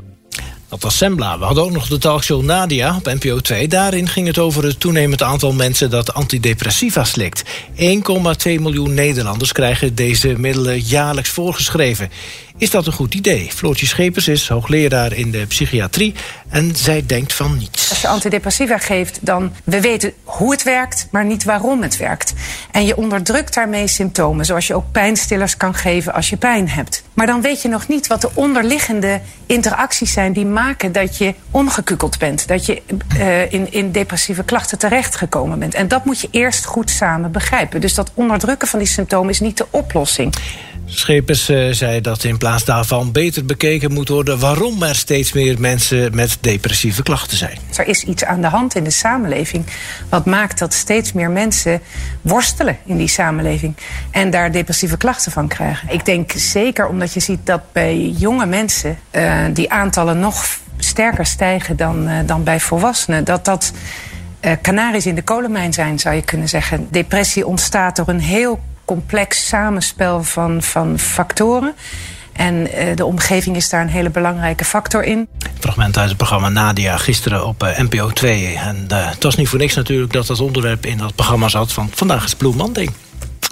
Dat 0.68 0.82
was 0.82 0.96
Sembla. 0.96 1.38
We 1.38 1.44
hadden 1.44 1.64
ook 1.64 1.70
nog 1.70 1.88
de 1.88 1.98
talkshow 1.98 2.42
Nadia 2.42 2.96
op 2.96 3.04
NPO 3.04 3.40
2. 3.40 3.68
Daarin 3.68 4.08
ging 4.08 4.26
het 4.26 4.38
over 4.38 4.64
het 4.64 4.80
toenemend 4.80 5.22
aantal 5.22 5.52
mensen 5.52 5.90
dat 5.90 6.14
antidepressiva 6.14 7.04
slikt. 7.04 7.42
1,2 7.44 7.44
miljoen 8.44 8.94
Nederlanders 8.94 9.52
krijgen 9.52 9.94
deze 9.94 10.28
middelen 10.38 10.80
jaarlijks 10.80 11.30
voorgeschreven. 11.30 12.10
Is 12.58 12.70
dat 12.70 12.86
een 12.86 12.92
goed 12.92 13.14
idee? 13.14 13.50
Floortje 13.54 13.86
Schepers 13.86 14.28
is 14.28 14.48
hoogleraar 14.48 15.12
in 15.12 15.30
de 15.30 15.46
psychiatrie 15.46 16.14
en 16.48 16.76
zij 16.76 17.06
denkt 17.06 17.32
van 17.32 17.56
niets. 17.58 17.90
Als 17.90 18.00
je 18.00 18.08
antidepressiva 18.08 18.78
geeft, 18.78 19.18
dan 19.20 19.52
we 19.64 19.80
weten 19.80 20.12
hoe 20.24 20.50
het 20.50 20.62
werkt, 20.62 21.08
maar 21.10 21.24
niet 21.24 21.44
waarom 21.44 21.82
het 21.82 21.96
werkt. 21.96 22.34
En 22.70 22.86
je 22.86 22.96
onderdrukt 22.96 23.54
daarmee 23.54 23.88
symptomen, 23.88 24.44
zoals 24.44 24.66
je 24.66 24.74
ook 24.74 24.92
pijnstillers 24.92 25.56
kan 25.56 25.74
geven 25.74 26.12
als 26.12 26.30
je 26.30 26.36
pijn 26.36 26.68
hebt. 26.68 27.02
Maar 27.14 27.26
dan 27.26 27.40
weet 27.40 27.62
je 27.62 27.68
nog 27.68 27.88
niet 27.88 28.06
wat 28.06 28.20
de 28.20 28.30
onderliggende 28.34 29.20
interacties 29.46 30.12
zijn 30.12 30.32
die 30.32 30.46
maken 30.46 30.92
dat 30.92 31.18
je 31.18 31.34
omgekukeld 31.50 32.18
bent, 32.18 32.48
dat 32.48 32.66
je 32.66 32.82
uh, 33.16 33.52
in, 33.52 33.72
in 33.72 33.92
depressieve 33.92 34.44
klachten 34.44 34.78
terechtgekomen 34.78 35.58
bent. 35.58 35.74
En 35.74 35.88
dat 35.88 36.04
moet 36.04 36.20
je 36.20 36.28
eerst 36.30 36.64
goed 36.64 36.90
samen 36.90 37.32
begrijpen. 37.32 37.80
Dus 37.80 37.94
dat 37.94 38.10
onderdrukken 38.14 38.68
van 38.68 38.78
die 38.78 38.88
symptomen 38.88 39.30
is 39.30 39.40
niet 39.40 39.56
de 39.56 39.66
oplossing. 39.70 40.34
Schepers 40.88 41.50
uh, 41.50 41.72
zei 41.72 42.00
dat 42.00 42.24
in 42.24 42.38
plaats 42.38 42.45
daarvan 42.64 43.12
beter 43.12 43.44
bekeken 43.44 43.92
moet 43.92 44.08
worden 44.08 44.38
waarom 44.38 44.82
er 44.82 44.94
steeds 44.94 45.32
meer 45.32 45.60
mensen 45.60 46.14
met 46.14 46.38
depressieve 46.40 47.02
klachten 47.02 47.36
zijn. 47.36 47.58
Er 47.76 47.88
is 47.88 48.04
iets 48.04 48.24
aan 48.24 48.40
de 48.40 48.46
hand 48.46 48.74
in 48.74 48.84
de 48.84 48.90
samenleving 48.90 49.66
wat 50.08 50.24
maakt 50.24 50.58
dat 50.58 50.74
steeds 50.74 51.12
meer 51.12 51.30
mensen 51.30 51.80
worstelen 52.22 52.78
in 52.84 52.96
die 52.96 53.08
samenleving 53.08 53.76
en 54.10 54.30
daar 54.30 54.52
depressieve 54.52 54.96
klachten 54.96 55.32
van 55.32 55.48
krijgen. 55.48 55.88
Ik 55.90 56.04
denk 56.04 56.32
zeker 56.32 56.88
omdat 56.88 57.12
je 57.12 57.20
ziet 57.20 57.46
dat 57.46 57.60
bij 57.72 57.98
jonge 57.98 58.46
mensen 58.46 58.98
uh, 59.12 59.44
die 59.52 59.70
aantallen 59.70 60.18
nog 60.18 60.44
sterker 60.78 61.26
stijgen 61.26 61.76
dan, 61.76 62.08
uh, 62.08 62.18
dan 62.26 62.44
bij 62.44 62.60
volwassenen, 62.60 63.24
dat 63.24 63.44
dat 63.44 63.72
uh, 64.40 64.52
kanaries 64.62 65.06
in 65.06 65.14
de 65.14 65.22
kolenmijn 65.22 65.72
zijn, 65.72 65.98
zou 65.98 66.14
je 66.14 66.22
kunnen 66.22 66.48
zeggen. 66.48 66.88
Depressie 66.90 67.46
ontstaat 67.46 67.96
door 67.96 68.08
een 68.08 68.20
heel 68.20 68.60
complex 68.84 69.48
samenspel 69.48 70.22
van, 70.22 70.62
van 70.62 70.98
factoren. 70.98 71.74
En 72.36 72.54
uh, 72.54 72.96
de 72.96 73.04
omgeving 73.04 73.56
is 73.56 73.68
daar 73.68 73.80
een 73.80 73.88
hele 73.88 74.10
belangrijke 74.10 74.64
factor 74.64 75.04
in. 75.04 75.28
Fragment 75.58 75.98
uit 75.98 76.08
het 76.08 76.16
programma 76.16 76.48
Nadia 76.48 76.96
gisteren 76.96 77.46
op 77.46 77.62
uh, 77.62 77.78
NPO 77.78 78.10
2. 78.10 78.54
En 78.54 78.88
uh, 78.92 79.10
het 79.10 79.22
was 79.22 79.36
niet 79.36 79.48
voor 79.48 79.58
niks 79.58 79.74
natuurlijk 79.74 80.12
dat 80.12 80.26
dat 80.26 80.40
onderwerp 80.40 80.86
in 80.86 80.98
dat 80.98 81.14
programma 81.14 81.48
zat. 81.48 81.72
Van 81.72 81.90
vandaag 81.94 82.24
is 82.24 82.34
Blue 82.34 82.54
Monday. 82.54 82.88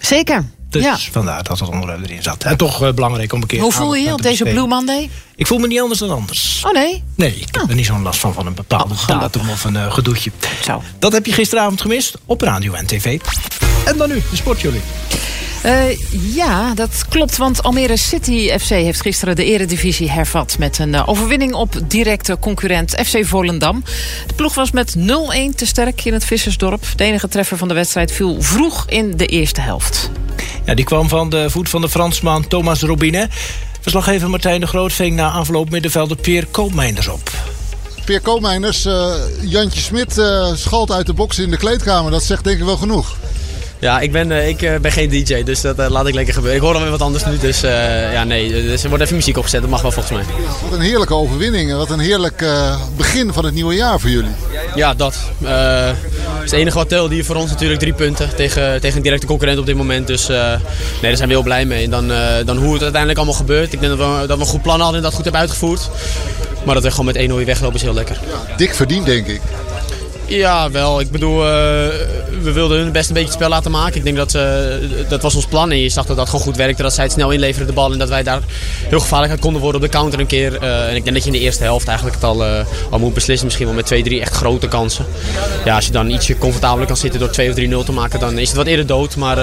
Zeker. 0.01 0.45
Dus 0.69 0.83
ja. 0.83 0.97
vandaar 1.13 1.43
dat 1.43 1.59
het 1.59 1.69
onderwerp 1.69 2.05
erin 2.05 2.23
zat. 2.23 2.45
En 2.45 2.57
toch 2.57 2.83
uh, 2.83 2.93
belangrijk 2.93 3.33
om 3.33 3.41
een 3.41 3.47
keer... 3.47 3.61
Hoe 3.61 3.73
voel 3.73 3.95
je 3.95 4.03
je 4.03 4.13
op 4.13 4.23
deze 4.23 4.45
Blue 4.45 4.67
Monday? 4.67 5.11
Ik 5.37 5.47
voel 5.47 5.59
me 5.59 5.67
niet 5.67 5.81
anders 5.81 6.01
dan 6.01 6.11
anders. 6.11 6.63
Oh 6.67 6.73
nee? 6.73 7.03
Nee, 7.15 7.35
ik 7.37 7.49
heb 7.51 7.63
oh. 7.63 7.69
er 7.69 7.75
niet 7.75 7.87
zo'n 7.87 8.03
last 8.03 8.21
van 8.21 8.33
van 8.33 8.47
een 8.47 8.55
bepaalde 8.55 8.95
oh, 8.95 9.09
datum 9.09 9.51
of 9.51 9.65
een 9.65 9.75
uh, 9.75 9.93
gedoetje. 9.93 10.31
Zo. 10.63 10.83
Dat 10.99 11.13
heb 11.13 11.27
je 11.27 11.33
gisteravond 11.33 11.81
gemist 11.81 12.15
op 12.25 12.41
radio 12.41 12.73
en 12.73 12.87
tv. 12.87 13.21
En 13.85 13.97
dan 13.97 14.09
nu, 14.09 14.23
de 14.31 14.37
sportjullie. 14.37 14.83
Uh, 15.65 15.97
ja, 16.35 16.75
dat 16.75 17.05
klopt, 17.09 17.37
want 17.37 17.63
Almere 17.63 17.97
City 17.97 18.59
FC 18.59 18.69
heeft 18.69 19.01
gisteren 19.01 19.37
de 19.37 19.45
eredivisie 19.45 20.11
hervat... 20.11 20.59
met 20.59 20.79
een 20.79 20.93
uh, 20.93 21.09
overwinning 21.09 21.55
op 21.55 21.75
directe 21.89 22.39
concurrent 22.39 22.91
FC 23.07 23.27
Volendam. 23.27 23.85
De 24.27 24.35
ploeg 24.35 24.55
was 24.55 24.71
met 24.71 24.97
0-1 24.99 25.03
te 25.55 25.67
sterk 25.67 26.05
in 26.05 26.13
het 26.13 26.25
Vissersdorp. 26.25 26.85
De 26.97 27.05
enige 27.05 27.29
treffer 27.29 27.57
van 27.57 27.69
de 27.69 27.75
wedstrijd 27.75 28.13
viel 28.13 28.43
vroeg 28.43 28.85
in 28.89 29.17
de 29.17 29.27
eerste 29.27 29.61
helft. 29.61 30.11
Ja, 30.65 30.75
die 30.75 30.85
kwam 30.85 31.09
van 31.09 31.31
de 31.31 31.51
voet 31.51 31.69
van 31.69 31.81
de 31.81 31.89
Fransman 31.89 32.49
Thomas 32.49 32.83
Robinet. 32.83 33.33
Verslaggever 33.81 34.31
Martijn 34.31 34.61
de 34.61 34.67
Groot 34.67 34.93
ving 34.93 35.17
na 35.17 35.31
afloop 35.31 35.71
middenvelder 35.71 36.17
Peer 36.17 36.47
Koopmeinders 36.47 37.09
op. 37.09 37.31
Peer 38.05 38.21
Koopmeinders, 38.21 38.87
uh, 38.87 39.15
Jantje 39.43 39.81
Smit 39.81 40.23
schalt 40.55 40.93
uit 40.93 41.07
de 41.07 41.13
box 41.13 41.39
in 41.39 41.51
de 41.51 41.57
kleedkamer. 41.57 42.11
Dat 42.11 42.23
zegt 42.23 42.45
denk 42.45 42.59
ik 42.59 42.65
wel 42.65 42.77
genoeg. 42.77 43.17
Ja, 43.85 44.01
ik 44.01 44.13
ben, 44.13 44.31
uh, 44.31 44.49
ik, 44.49 44.63
uh, 44.63 44.77
ben 44.77 44.93
geen 44.93 45.09
DJ, 45.09 45.43
dus 45.43 45.61
dat 45.61 45.79
uh, 45.79 45.87
laat 45.89 46.07
ik 46.07 46.15
lekker 46.15 46.35
gebeuren. 46.35 46.59
Ik 46.59 46.65
hoor 46.65 46.75
alweer 46.75 46.91
wat 46.91 47.03
anders 47.03 47.25
nu, 47.25 47.39
dus 47.39 47.61
ja, 48.13 48.25
nee. 48.25 48.53
Dus 48.53 48.83
er 48.83 48.89
wordt 48.89 49.05
even 49.05 49.17
muziek 49.17 49.37
opgezet, 49.37 49.61
dat 49.61 49.71
mag 49.71 49.83
wel 49.83 49.91
volgens 49.91 50.15
mij. 50.15 50.25
Wat 50.63 50.73
een 50.73 50.85
heerlijke 50.85 51.15
overwinning 51.15 51.71
en 51.71 51.77
wat 51.77 51.91
een 51.91 51.99
heerlijk 51.99 52.45
begin 52.97 53.33
van 53.33 53.45
het 53.45 53.55
nieuwe 53.55 53.75
jaar 53.75 54.01
voor 54.01 54.11
jullie. 54.11 54.35
Ja, 54.75 54.95
dat. 54.95 55.15
het 55.39 55.97
is 56.45 56.51
het 56.51 56.53
enige 56.53 56.79
wat 56.79 56.89
telt 56.89 57.11
hier 57.11 57.25
voor 57.25 57.37
ons 57.37 57.51
natuurlijk 57.51 57.81
drie 57.81 57.93
punten 57.93 58.37
tegen, 58.37 58.81
tegen 58.81 58.97
een 58.97 59.03
directe 59.03 59.27
concurrent 59.27 59.59
op 59.59 59.67
dit 59.67 59.77
moment. 59.77 60.07
Dus 60.07 60.29
nee, 60.29 60.37
daar 61.01 61.17
zijn 61.17 61.29
we 61.29 61.35
heel 61.35 61.43
blij 61.43 61.65
mee. 61.65 61.85
En 61.85 61.91
dan, 61.91 62.09
dan 62.45 62.57
hoe 62.57 62.73
het 62.73 62.83
uiteindelijk 62.83 63.17
allemaal 63.19 63.37
gebeurt. 63.37 63.73
Ik 63.73 63.81
denk 63.81 63.99
dat 63.99 64.21
we, 64.21 64.27
dat 64.27 64.37
we 64.37 64.45
een 64.45 64.51
goed 64.51 64.63
plan 64.63 64.81
hadden 64.81 64.97
en 64.97 65.03
dat 65.03 65.15
goed 65.15 65.25
hebben 65.25 65.41
uitgevoerd. 65.41 65.91
Maar 66.65 66.75
dat 66.75 66.83
we 66.85 66.91
gewoon 66.91 67.07
met 67.07 67.31
1-0 67.31 67.35
weer 67.35 67.47
weglopen 67.47 67.77
is 67.77 67.83
heel 67.83 67.95
lekker. 67.95 68.21
Ja, 68.27 68.57
dik 68.57 68.75
verdiend, 68.75 69.07
denk 69.07 69.27
ik. 69.27 69.41
Ja, 70.27 70.71
wel. 70.71 71.01
Ik 71.01 71.11
bedoel, 71.11 71.39
uh, 71.39 71.47
we 72.43 72.53
wilden 72.53 72.79
hun 72.79 72.93
best 72.93 73.09
een 73.09 73.15
beetje 73.15 73.29
het 73.29 73.37
spel 73.37 73.49
laten 73.49 73.71
maken. 73.71 73.97
Ik 73.97 74.05
denk 74.05 74.17
dat 74.17 74.35
uh, 74.35 74.43
dat 75.09 75.23
was 75.23 75.35
ons 75.35 75.47
plan. 75.47 75.71
En 75.71 75.79
je 75.79 75.89
zag 75.89 76.07
dat 76.07 76.17
dat 76.17 76.27
gewoon 76.29 76.45
goed 76.45 76.57
werkte. 76.57 76.83
Dat 76.83 76.95
zij 76.95 77.05
het 77.05 77.13
snel 77.13 77.31
inleveren 77.31 77.67
de 77.67 77.73
bal. 77.73 77.93
En 77.93 77.99
dat 77.99 78.09
wij 78.09 78.23
daar 78.23 78.41
heel 78.89 79.01
gevaarlijk 79.01 79.33
aan 79.33 79.39
konden 79.39 79.61
worden 79.61 79.81
op 79.81 79.87
de 79.87 79.93
counter 79.93 80.21
een 80.21 80.27
keer. 80.27 80.63
Uh, 80.63 80.89
en 80.89 80.97
ik 80.97 81.05
denk 81.05 81.17
dat 81.17 81.25
je 81.25 81.31
in 81.31 81.39
de 81.39 81.45
eerste 81.45 81.63
helft 81.63 81.87
eigenlijk 81.87 82.17
het 82.21 82.25
al, 82.25 82.45
al 82.91 82.99
moet 82.99 83.15
beslissen. 83.15 83.47
Misschien 83.47 83.67
wel 83.67 83.75
met 83.75 84.07
2-3 84.09 84.21
echt 84.21 84.35
grote 84.35 84.69
kansen. 84.69 85.07
Ja, 85.65 85.75
als 85.75 85.87
je 85.87 85.93
dan 85.93 86.11
ietsje 86.11 86.39
comfortabeler 86.39 86.87
kan 86.87 86.97
zitten 86.97 87.21
door 87.21 87.31
2 87.31 87.51
of 87.51 87.83
3-0 87.83 87.85
te 87.85 87.93
maken. 87.93 88.21
Dan 88.21 88.39
is 88.39 88.49
het 88.49 88.57
wat 88.57 88.67
eerder 88.67 88.87
dood. 88.87 89.17
Maar, 89.17 89.37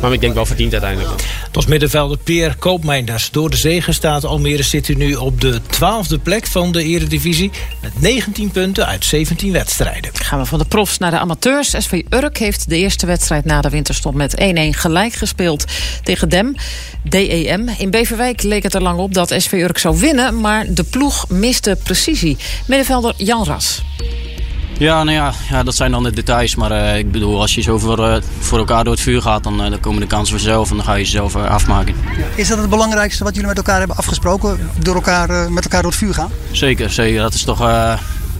maar 0.00 0.12
ik 0.12 0.20
denk 0.20 0.34
wel 0.34 0.46
verdiend 0.46 0.72
uiteindelijk. 0.72 1.10
Was 1.52 1.66
middenvelder 1.66 2.18
Peer 2.18 2.56
Koopmeinders. 2.58 3.30
Door 3.30 3.50
de 3.50 3.56
zegen 3.56 3.94
staat 3.94 4.24
Almere 4.24 4.62
City 4.62 4.92
nu 4.92 5.14
op 5.14 5.40
de 5.40 5.60
12e 5.60 6.22
plek 6.22 6.46
van 6.46 6.72
de 6.72 6.84
eredivisie. 6.84 7.50
Met 7.82 8.00
19 8.00 8.50
punten 8.50 8.86
uit 8.86 9.04
17 9.04 9.52
wedstrijden. 9.52 9.99
Gaan 10.12 10.38
we 10.38 10.44
van 10.44 10.58
de 10.58 10.64
profs 10.64 10.98
naar 10.98 11.10
de 11.10 11.18
amateurs. 11.18 11.70
SV 11.78 12.02
Urk 12.10 12.38
heeft 12.38 12.68
de 12.68 12.76
eerste 12.76 13.06
wedstrijd 13.06 13.44
na 13.44 13.60
de 13.60 13.70
winterstop 13.70 14.14
met 14.14 14.40
1-1 14.40 14.44
gelijk 14.70 15.12
gespeeld 15.12 15.64
tegen 16.02 16.28
Dem. 16.28 16.54
DEM. 17.02 17.68
In 17.78 17.90
Beverwijk 17.90 18.42
leek 18.42 18.62
het 18.62 18.74
er 18.74 18.82
lang 18.82 18.98
op 18.98 19.14
dat 19.14 19.34
SV 19.36 19.52
Urk 19.52 19.78
zou 19.78 19.98
winnen, 19.98 20.40
maar 20.40 20.66
de 20.68 20.84
ploeg 20.84 21.28
miste 21.28 21.78
precisie. 21.82 22.36
Middenvelder 22.66 23.14
Jan 23.16 23.44
Ras. 23.44 23.82
Ja, 24.78 25.04
nou 25.04 25.16
ja, 25.16 25.32
ja, 25.50 25.62
dat 25.62 25.74
zijn 25.74 25.90
dan 25.90 26.02
de 26.02 26.12
details. 26.12 26.54
Maar 26.54 26.70
uh, 26.70 26.98
ik 26.98 27.12
bedoel, 27.12 27.40
als 27.40 27.54
je 27.54 27.60
zo 27.60 27.78
voor, 27.78 27.98
uh, 27.98 28.16
voor 28.38 28.58
elkaar 28.58 28.84
door 28.84 28.92
het 28.92 29.02
vuur 29.02 29.22
gaat, 29.22 29.44
dan, 29.44 29.64
uh, 29.64 29.70
dan 29.70 29.80
komen 29.80 30.00
de 30.00 30.06
kansen 30.06 30.38
vanzelf 30.38 30.70
en 30.70 30.76
dan 30.76 30.84
ga 30.84 30.94
je 30.94 31.02
jezelf 31.02 31.36
afmaken. 31.36 31.94
Is 32.34 32.48
dat 32.48 32.58
het 32.58 32.70
belangrijkste 32.70 33.24
wat 33.24 33.32
jullie 33.32 33.48
met 33.48 33.56
elkaar 33.56 33.78
hebben 33.78 33.96
afgesproken? 33.96 34.70
Door 34.78 34.94
elkaar, 34.94 35.52
met 35.52 35.64
elkaar 35.64 35.82
door 35.82 35.90
het 35.90 36.00
vuur 36.00 36.14
gaan? 36.14 36.30
Zeker, 36.50 36.90
zeker. 36.90 37.20
Dat 37.20 37.34
is 37.34 37.44
toch 37.44 37.60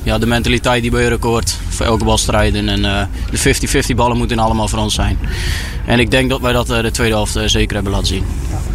ja, 0.03 0.19
de 0.19 0.27
mentaliteit 0.27 0.83
die 0.83 0.91
bij 0.91 1.05
Urk 1.05 1.23
hoort. 1.23 1.57
Voor 1.69 1.87
elke 1.87 2.05
bal 2.05 2.19
strijden. 2.19 2.69
En 2.69 2.85
uh, 2.85 3.03
de 3.31 3.93
50-50 3.93 3.95
ballen 3.95 4.17
moeten 4.17 4.39
allemaal 4.39 4.69
voor 4.69 4.79
ons 4.79 4.95
zijn. 4.95 5.19
En 5.87 5.99
ik 5.99 6.11
denk 6.11 6.31
dat 6.31 6.41
wij 6.41 6.53
dat 6.53 6.71
uh, 6.71 6.81
de 6.81 6.91
tweede 6.91 7.15
helft 7.15 7.37
uh, 7.37 7.43
zeker 7.47 7.75
hebben 7.75 7.93
laten 7.93 8.07
zien. 8.07 8.25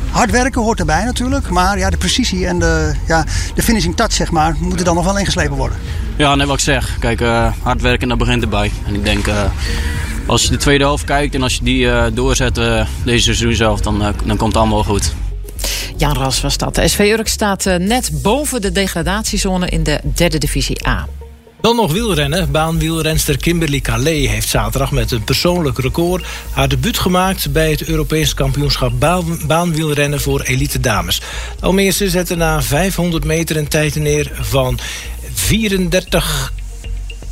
Hard 0.09 0.31
werken 0.31 0.61
hoort 0.61 0.79
erbij 0.79 1.03
natuurlijk. 1.03 1.49
Maar 1.49 1.77
ja, 1.77 1.89
de 1.89 1.97
precisie 1.97 2.47
en 2.47 2.59
de, 2.59 2.93
ja, 3.07 3.25
de 3.55 3.63
finishing 3.63 3.95
touch 3.95 4.13
zeg 4.13 4.31
maar, 4.31 4.55
moeten 4.59 4.85
dan 4.85 4.95
nog 4.95 5.05
wel 5.05 5.19
ingeslepen 5.19 5.55
worden. 5.57 5.77
Ja, 6.15 6.35
net 6.35 6.47
wat 6.47 6.57
ik 6.57 6.63
zeg. 6.63 6.97
Kijk, 6.99 7.19
hard 7.61 7.81
werken, 7.81 8.07
dat 8.07 8.17
begint 8.17 8.41
erbij. 8.41 8.71
En 8.85 8.95
ik 8.95 9.03
denk... 9.03 9.25
als 10.25 10.43
je 10.43 10.49
de 10.49 10.57
tweede 10.57 10.83
helft 10.83 11.03
kijkt 11.03 11.35
en 11.35 11.43
als 11.43 11.55
je 11.55 11.63
die 11.63 12.13
doorzet 12.13 12.55
deze 13.03 13.23
seizoen 13.23 13.53
zelf, 13.53 13.81
dan, 13.81 13.99
dan 13.99 14.37
komt 14.37 14.53
het 14.53 14.55
allemaal 14.55 14.83
goed. 14.83 15.13
Jan 15.97 16.13
Ras 16.13 16.41
was 16.41 16.57
dat. 16.57 16.75
De 16.75 16.87
SV 16.87 16.99
Urk 16.99 17.27
staat 17.27 17.65
net 17.77 18.09
boven 18.21 18.61
de 18.61 18.71
degradatiezone 18.71 19.69
in 19.69 19.83
de 19.83 19.99
derde 20.03 20.37
divisie 20.37 20.87
A. 20.87 21.07
Dan 21.65 21.75
nog 21.75 21.91
wielrennen. 21.91 22.51
Baanwielrenster 22.51 23.37
Kimberly 23.37 23.79
Calais 23.79 24.29
heeft 24.29 24.49
zaterdag 24.49 24.91
met 24.91 25.11
een 25.11 25.23
persoonlijk 25.23 25.79
record 25.79 26.25
haar 26.51 26.67
debuut 26.67 26.97
gemaakt 26.97 27.51
bij 27.51 27.71
het 27.71 27.87
Europees 27.87 28.33
kampioenschap 28.33 28.99
baan, 28.99 29.39
baanwielrennen 29.47 30.21
voor 30.21 30.41
elite 30.41 30.79
dames. 30.79 31.21
Almeerse 31.59 32.09
zette 32.09 32.35
na 32.35 32.61
500 32.61 33.23
meter 33.23 33.57
een 33.57 33.67
tijd 33.67 33.95
neer 33.95 34.31
van 34.41 34.79
34 35.33 36.53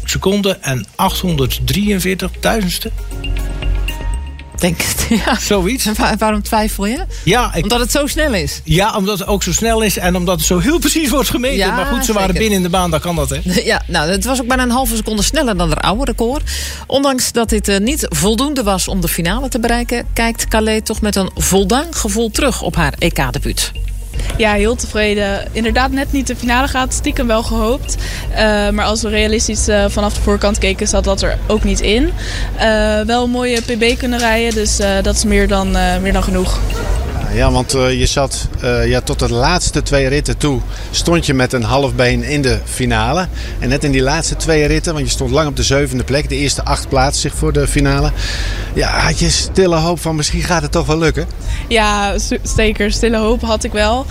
seconden 0.03 0.63
en 0.63 0.85
843 0.95 2.31
duizendste. 2.39 2.91
Denk 4.63 4.81
het, 4.81 5.07
ja. 5.25 5.39
Zoiets. 5.39 5.85
En 5.85 6.17
waarom 6.17 6.41
twijfel 6.41 6.85
je? 6.85 7.05
Ja, 7.23 7.53
ik... 7.53 7.63
Omdat 7.63 7.79
het 7.79 7.91
zo 7.91 8.07
snel 8.07 8.33
is? 8.33 8.61
Ja, 8.63 8.95
omdat 8.95 9.19
het 9.19 9.27
ook 9.27 9.43
zo 9.43 9.51
snel 9.51 9.81
is 9.81 9.97
en 9.97 10.15
omdat 10.15 10.37
het 10.37 10.45
zo 10.45 10.59
heel 10.59 10.79
precies 10.79 11.09
wordt 11.09 11.29
gemeten. 11.29 11.57
Ja, 11.57 11.75
maar 11.75 11.85
goed, 11.85 11.97
ze 11.97 12.03
zeker. 12.03 12.13
waren 12.13 12.35
binnen 12.35 12.57
in 12.57 12.63
de 12.63 12.69
baan, 12.69 12.91
dan 12.91 12.99
kan 12.99 13.15
dat, 13.15 13.29
hè? 13.29 13.39
Ja, 13.63 13.81
nou, 13.87 14.09
het 14.09 14.25
was 14.25 14.41
ook 14.41 14.47
bijna 14.47 14.63
een 14.63 14.69
halve 14.69 14.95
seconde 14.95 15.23
sneller 15.23 15.57
dan 15.57 15.67
haar 15.67 15.79
oude 15.81 16.03
record. 16.03 16.51
Ondanks 16.87 17.31
dat 17.31 17.49
dit 17.49 17.69
uh, 17.69 17.77
niet 17.77 18.05
voldoende 18.09 18.63
was 18.63 18.87
om 18.87 19.01
de 19.01 19.07
finale 19.07 19.49
te 19.49 19.59
bereiken... 19.59 20.05
kijkt 20.13 20.47
Calais 20.47 20.81
toch 20.83 21.01
met 21.01 21.15
een 21.15 21.29
voldaan 21.35 21.93
gevoel 21.93 22.31
terug 22.31 22.61
op 22.61 22.75
haar 22.75 22.93
EK-debuut. 22.99 23.71
Ja, 24.37 24.53
heel 24.53 24.75
tevreden. 24.75 25.47
Inderdaad, 25.51 25.91
net 25.91 26.11
niet 26.11 26.27
de 26.27 26.35
finale 26.35 26.67
gaat. 26.67 26.93
Stiekem 26.93 27.27
wel 27.27 27.43
gehoopt. 27.43 27.95
Uh, 28.31 28.37
maar 28.69 28.85
als 28.85 29.01
we 29.01 29.09
realistisch 29.09 29.69
uh, 29.69 29.85
vanaf 29.87 30.13
de 30.13 30.21
voorkant 30.21 30.57
keken, 30.57 30.87
zat 30.87 31.03
dat 31.03 31.21
er 31.21 31.37
ook 31.47 31.63
niet 31.63 31.81
in. 31.81 32.03
Uh, 32.03 33.01
wel 33.01 33.23
een 33.23 33.29
mooie 33.29 33.61
PB 33.61 33.97
kunnen 33.97 34.19
rijden, 34.19 34.53
dus 34.53 34.77
dat 35.01 35.15
is 35.15 35.23
meer 35.23 35.47
dan, 35.47 35.71
meer 36.01 36.13
dan 36.13 36.23
genoeg. 36.23 36.59
Ja 37.33 37.51
want 37.51 37.75
uh, 37.75 37.99
je 37.99 38.05
zat 38.05 38.47
uh, 38.63 38.87
ja, 38.87 39.01
tot 39.01 39.19
de 39.19 39.31
laatste 39.31 39.83
twee 39.83 40.07
ritten 40.07 40.37
toe. 40.37 40.61
Stond 40.91 41.25
je 41.25 41.33
met 41.33 41.53
een 41.53 41.63
half 41.63 41.93
been 41.93 42.23
in 42.23 42.41
de 42.41 42.59
finale. 42.65 43.27
En 43.59 43.69
net 43.69 43.83
in 43.83 43.91
die 43.91 44.01
laatste 44.01 44.35
twee 44.35 44.65
ritten, 44.65 44.93
want 44.93 45.05
je 45.05 45.11
stond 45.11 45.31
lang 45.31 45.47
op 45.47 45.55
de 45.55 45.63
zevende 45.63 46.03
plek. 46.03 46.29
De 46.29 46.35
eerste 46.35 46.63
acht 46.63 46.89
plaatsen 46.89 47.21
zich 47.21 47.35
voor 47.39 47.53
de 47.53 47.67
finale. 47.67 48.11
Ja, 48.73 48.99
had 48.99 49.19
je 49.19 49.29
stille 49.29 49.75
hoop 49.75 50.01
van 50.01 50.15
misschien 50.15 50.41
gaat 50.41 50.61
het 50.61 50.71
toch 50.71 50.85
wel 50.85 50.97
lukken? 50.97 51.27
Ja, 51.67 52.15
zeker. 52.43 52.91
Stille 52.91 53.17
hoop 53.17 53.41
had 53.41 53.63
ik 53.63 53.71
wel. 53.71 54.05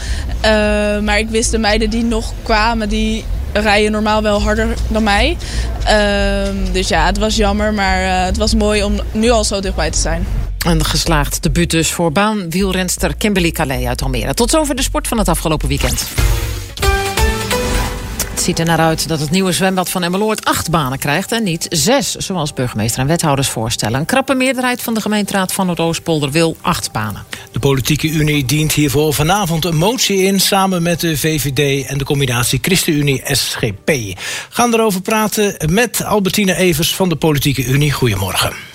Uh, 0.44 0.50
maar 0.98 1.18
ik 1.18 1.28
wist 1.28 1.50
de 1.50 1.58
meiden 1.58 1.90
die 1.90 2.04
nog 2.04 2.32
kwamen, 2.42 2.88
die 2.88 3.24
rijden 3.52 3.92
normaal 3.92 4.22
wel 4.22 4.42
harder 4.42 4.68
dan 4.88 5.02
mij. 5.02 5.36
Uh, 5.84 6.72
dus 6.72 6.88
ja, 6.88 7.06
het 7.06 7.18
was 7.18 7.36
jammer, 7.36 7.74
maar 7.74 8.24
het 8.24 8.36
was 8.36 8.54
mooi 8.54 8.82
om 8.82 9.00
nu 9.12 9.30
al 9.30 9.44
zo 9.44 9.60
dichtbij 9.60 9.90
te 9.90 9.98
zijn. 9.98 10.26
Een 10.64 10.84
geslaagd 10.84 11.42
debuut 11.42 11.70
dus 11.70 11.90
voor 11.90 12.12
baanwielrenster 12.12 13.16
Kimberly 13.16 13.50
Calais 13.50 13.86
uit 13.86 14.02
Almere. 14.02 14.34
Tot 14.34 14.50
zover 14.50 14.74
de 14.74 14.82
sport 14.82 15.08
van 15.08 15.18
het 15.18 15.28
afgelopen 15.28 15.68
weekend. 15.68 16.08
Het 18.30 18.42
ziet 18.42 18.58
er 18.58 18.64
naar 18.64 18.78
uit 18.78 19.08
dat 19.08 19.20
het 19.20 19.30
nieuwe 19.30 19.52
zwembad 19.52 19.90
van 19.90 20.02
Emmeloord 20.02 20.44
acht 20.44 20.70
banen 20.70 20.98
krijgt... 20.98 21.32
en 21.32 21.42
niet 21.42 21.66
zes, 21.68 22.14
zoals 22.14 22.52
burgemeester 22.52 23.00
en 23.00 23.06
wethouders 23.06 23.48
voorstellen. 23.48 24.00
Een 24.00 24.06
krappe 24.06 24.34
meerderheid 24.34 24.82
van 24.82 24.94
de 24.94 25.00
gemeenteraad 25.00 25.52
van 25.52 25.66
Noordoostpolder 25.66 26.30
wil 26.30 26.56
acht 26.60 26.92
banen. 26.92 27.24
De 27.52 27.58
politieke 27.58 28.08
unie 28.08 28.44
dient 28.44 28.72
hiervoor 28.72 29.14
vanavond 29.14 29.64
een 29.64 29.76
motie 29.76 30.22
in... 30.22 30.40
samen 30.40 30.82
met 30.82 31.00
de 31.00 31.16
VVD 31.16 31.86
en 31.86 31.98
de 31.98 32.04
combinatie 32.04 32.58
ChristenUnie-SGP. 32.62 33.90
Gaan 34.48 34.74
erover 34.74 35.00
praten 35.00 35.70
met 35.70 36.04
Albertine 36.04 36.56
Evers 36.56 36.94
van 36.94 37.08
de 37.08 37.16
politieke 37.16 37.64
unie. 37.64 37.92
Goedemorgen. 37.92 38.71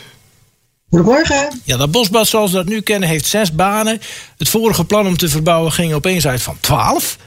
Goedemorgen. 0.89 1.61
Ja, 1.63 1.77
dat 1.77 1.91
bosbad 1.91 2.27
zoals 2.27 2.51
we 2.51 2.57
dat 2.57 2.65
nu 2.65 2.81
kennen 2.81 3.09
heeft 3.09 3.25
zes 3.25 3.51
banen. 3.51 3.99
Het 4.37 4.49
vorige 4.49 4.85
plan 4.85 5.07
om 5.07 5.17
te 5.17 5.29
verbouwen 5.29 5.71
ging 5.71 5.93
opeens 5.93 6.27
uit 6.27 6.41
van 6.41 6.57
twaalf. 6.59 7.17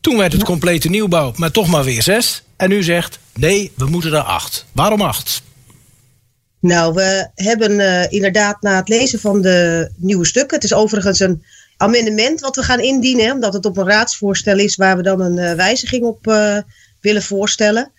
Toen 0.00 0.16
werd 0.16 0.32
het 0.32 0.44
complete 0.44 0.88
nieuwbouw, 0.88 1.32
maar 1.36 1.50
toch 1.50 1.68
maar 1.68 1.84
weer 1.84 2.02
zes. 2.02 2.42
En 2.56 2.70
u 2.70 2.82
zegt, 2.82 3.18
nee, 3.34 3.72
we 3.76 3.86
moeten 3.86 4.12
er 4.12 4.20
acht. 4.20 4.66
Waarom 4.72 5.00
acht? 5.00 5.42
Nou, 6.60 6.94
we 6.94 7.28
hebben 7.34 7.70
uh, 7.70 8.12
inderdaad 8.12 8.62
na 8.62 8.76
het 8.76 8.88
lezen 8.88 9.20
van 9.20 9.42
de 9.42 9.90
nieuwe 9.96 10.26
stukken... 10.26 10.56
het 10.56 10.64
is 10.64 10.74
overigens 10.74 11.20
een 11.20 11.42
amendement 11.76 12.40
wat 12.40 12.56
we 12.56 12.62
gaan 12.62 12.80
indienen... 12.80 13.32
omdat 13.32 13.52
het 13.52 13.66
op 13.66 13.76
een 13.76 13.88
raadsvoorstel 13.88 14.58
is 14.58 14.76
waar 14.76 14.96
we 14.96 15.02
dan 15.02 15.20
een 15.20 15.36
uh, 15.36 15.52
wijziging 15.52 16.04
op 16.04 16.26
uh, 16.26 16.58
willen 17.00 17.22
voorstellen... 17.22 17.92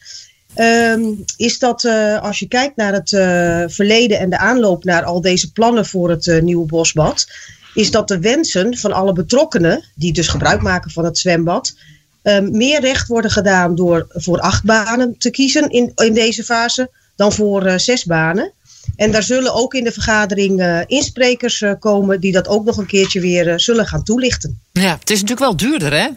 Um, 0.56 1.24
is 1.36 1.60
dat 1.60 1.84
uh, 1.84 2.22
als 2.22 2.40
je 2.40 2.48
kijkt 2.48 2.76
naar 2.76 2.94
het 2.94 3.12
uh, 3.12 3.64
verleden 3.68 4.20
en 4.20 4.30
de 4.30 4.38
aanloop 4.38 4.84
naar 4.84 5.04
al 5.04 5.22
deze 5.22 5.52
plannen 5.52 5.86
voor 5.86 6.10
het 6.10 6.26
uh, 6.26 6.42
nieuwe 6.42 6.66
bosbad, 6.66 7.28
is 7.74 7.92
dat 7.92 8.08
de 8.08 8.20
wensen 8.20 8.78
van 8.78 8.94
alle 8.94 9.14
betrokkenen, 9.14 9.84
die 9.96 10.14
dus 10.14 10.28
gebruik 10.28 10.62
maken 10.62 10.92
van 10.92 11.06
het 11.06 11.18
zwembad, 11.18 11.76
um, 12.24 12.52
meer 12.52 12.82
recht 12.82 13.08
worden 13.08 13.32
gedaan 13.32 13.76
door 13.76 14.06
voor 14.10 14.40
acht 14.40 14.64
banen 14.64 15.18
te 15.18 15.30
kiezen 15.30 15.70
in, 15.70 15.92
in 15.96 16.14
deze 16.14 16.44
fase 16.44 16.90
dan 17.16 17.32
voor 17.32 17.80
zes 17.80 18.06
banen. 18.06 18.52
En 18.96 19.12
daar 19.12 19.24
zullen 19.24 19.54
ook 19.54 19.74
in 19.74 19.84
de 19.84 19.92
vergadering 19.92 20.84
insprekers 20.88 21.64
komen 21.80 22.20
die 22.20 22.32
dat 22.32 22.48
ook 22.48 22.66
nog 22.66 22.78
een 22.78 22.86
keertje 22.86 23.20
weer 23.20 23.60
zullen 23.60 23.88
gaan 23.88 24.04
toelichten. 24.04 24.60
Ja, 24.72 24.98
het 25.00 25.10
is 25.10 25.22
natuurlijk 25.22 25.48
wel 25.48 25.58
duurder, 25.58 25.94
hè? 25.94 26.08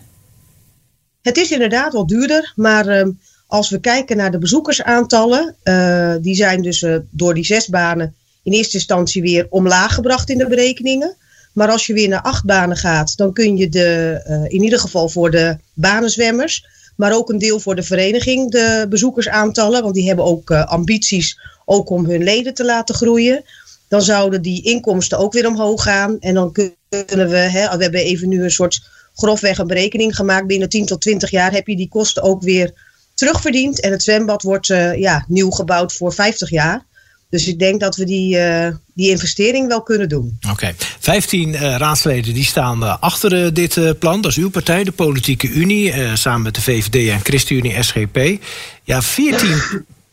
Het 1.22 1.36
is 1.36 1.50
inderdaad 1.50 1.92
wel 1.92 2.06
duurder, 2.06 2.52
maar. 2.56 2.88
Um, 2.88 3.18
als 3.50 3.70
we 3.70 3.80
kijken 3.80 4.16
naar 4.16 4.30
de 4.30 4.38
bezoekersaantallen, 4.38 5.56
uh, 5.64 6.14
die 6.20 6.34
zijn 6.34 6.62
dus 6.62 6.82
uh, 6.82 6.96
door 7.10 7.34
die 7.34 7.44
zes 7.44 7.68
banen 7.68 8.14
in 8.42 8.52
eerste 8.52 8.76
instantie 8.76 9.22
weer 9.22 9.46
omlaag 9.50 9.94
gebracht 9.94 10.30
in 10.30 10.38
de 10.38 10.48
berekeningen. 10.48 11.16
Maar 11.52 11.68
als 11.68 11.86
je 11.86 11.92
weer 11.92 12.08
naar 12.08 12.22
acht 12.22 12.44
banen 12.44 12.76
gaat, 12.76 13.16
dan 13.16 13.32
kun 13.32 13.56
je 13.56 13.68
de, 13.68 14.20
uh, 14.28 14.42
in 14.42 14.62
ieder 14.62 14.78
geval 14.78 15.08
voor 15.08 15.30
de 15.30 15.56
banenzwemmers, 15.74 16.66
maar 16.96 17.14
ook 17.14 17.28
een 17.28 17.38
deel 17.38 17.60
voor 17.60 17.74
de 17.74 17.82
vereniging, 17.82 18.50
de 18.50 18.86
bezoekersaantallen, 18.88 19.82
want 19.82 19.94
die 19.94 20.06
hebben 20.06 20.24
ook 20.24 20.50
ambities 20.50 21.38
ook 21.64 21.90
om 21.90 22.04
hun 22.04 22.22
leden 22.22 22.54
te 22.54 22.64
laten 22.64 22.94
groeien. 22.94 23.44
Dan 23.88 24.02
zouden 24.02 24.42
die 24.42 24.62
inkomsten 24.62 25.18
ook 25.18 25.32
weer 25.32 25.46
omhoog 25.46 25.82
gaan. 25.82 26.16
En 26.20 26.34
dan 26.34 26.52
kunnen 26.52 27.28
we, 27.28 27.36
hè, 27.36 27.76
we 27.76 27.82
hebben 27.82 28.00
even 28.00 28.28
nu 28.28 28.42
een 28.42 28.50
soort 28.50 28.80
grofweg 29.14 29.58
een 29.58 29.66
berekening 29.66 30.16
gemaakt. 30.16 30.46
Binnen 30.46 30.68
10 30.68 30.86
tot 30.86 31.00
20 31.00 31.30
jaar 31.30 31.52
heb 31.52 31.66
je 31.66 31.76
die 31.76 31.88
kosten 31.88 32.22
ook 32.22 32.42
weer 32.42 32.72
terugverdiend. 33.20 33.80
En 33.80 33.90
het 33.90 34.02
zwembad 34.02 34.42
wordt 34.42 34.68
uh, 34.68 34.98
ja, 34.98 35.24
nieuw 35.28 35.50
gebouwd 35.50 35.92
voor 35.92 36.12
50 36.12 36.50
jaar. 36.50 36.84
Dus 37.30 37.46
ik 37.46 37.58
denk 37.58 37.80
dat 37.80 37.96
we 37.96 38.04
die, 38.04 38.36
uh, 38.36 38.68
die 38.94 39.10
investering 39.10 39.68
wel 39.68 39.82
kunnen 39.82 40.08
doen. 40.08 40.38
Oké. 40.40 40.52
Okay. 40.52 40.74
15 40.98 41.48
uh, 41.48 41.60
raadsleden 41.76 42.34
die 42.34 42.44
staan 42.44 43.00
achter 43.00 43.54
dit 43.54 43.98
plan. 43.98 44.20
Dat 44.20 44.30
is 44.30 44.36
uw 44.36 44.50
partij, 44.50 44.84
de 44.84 44.92
Politieke 44.92 45.48
Unie. 45.48 46.16
samen 46.16 46.42
met 46.42 46.54
de 46.54 46.60
VVD 46.60 47.08
en 47.08 47.20
ChristenUnie 47.22 47.82
SGP. 47.82 48.42
Ja, 48.84 49.02
14, 49.02 49.62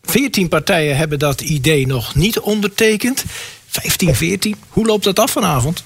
14 0.04 0.48
partijen 0.48 0.98
hebben 0.98 1.20
dat 1.20 1.42
idee 1.42 1.88
nog 1.88 2.16
niet 2.16 2.40
ondertekend. 2.40 3.24
15, 3.68 4.16
14. 4.16 4.56
Hoe 4.70 4.86
loopt 4.86 5.04
dat 5.04 5.20
af 5.20 5.32
vanavond? 5.32 5.84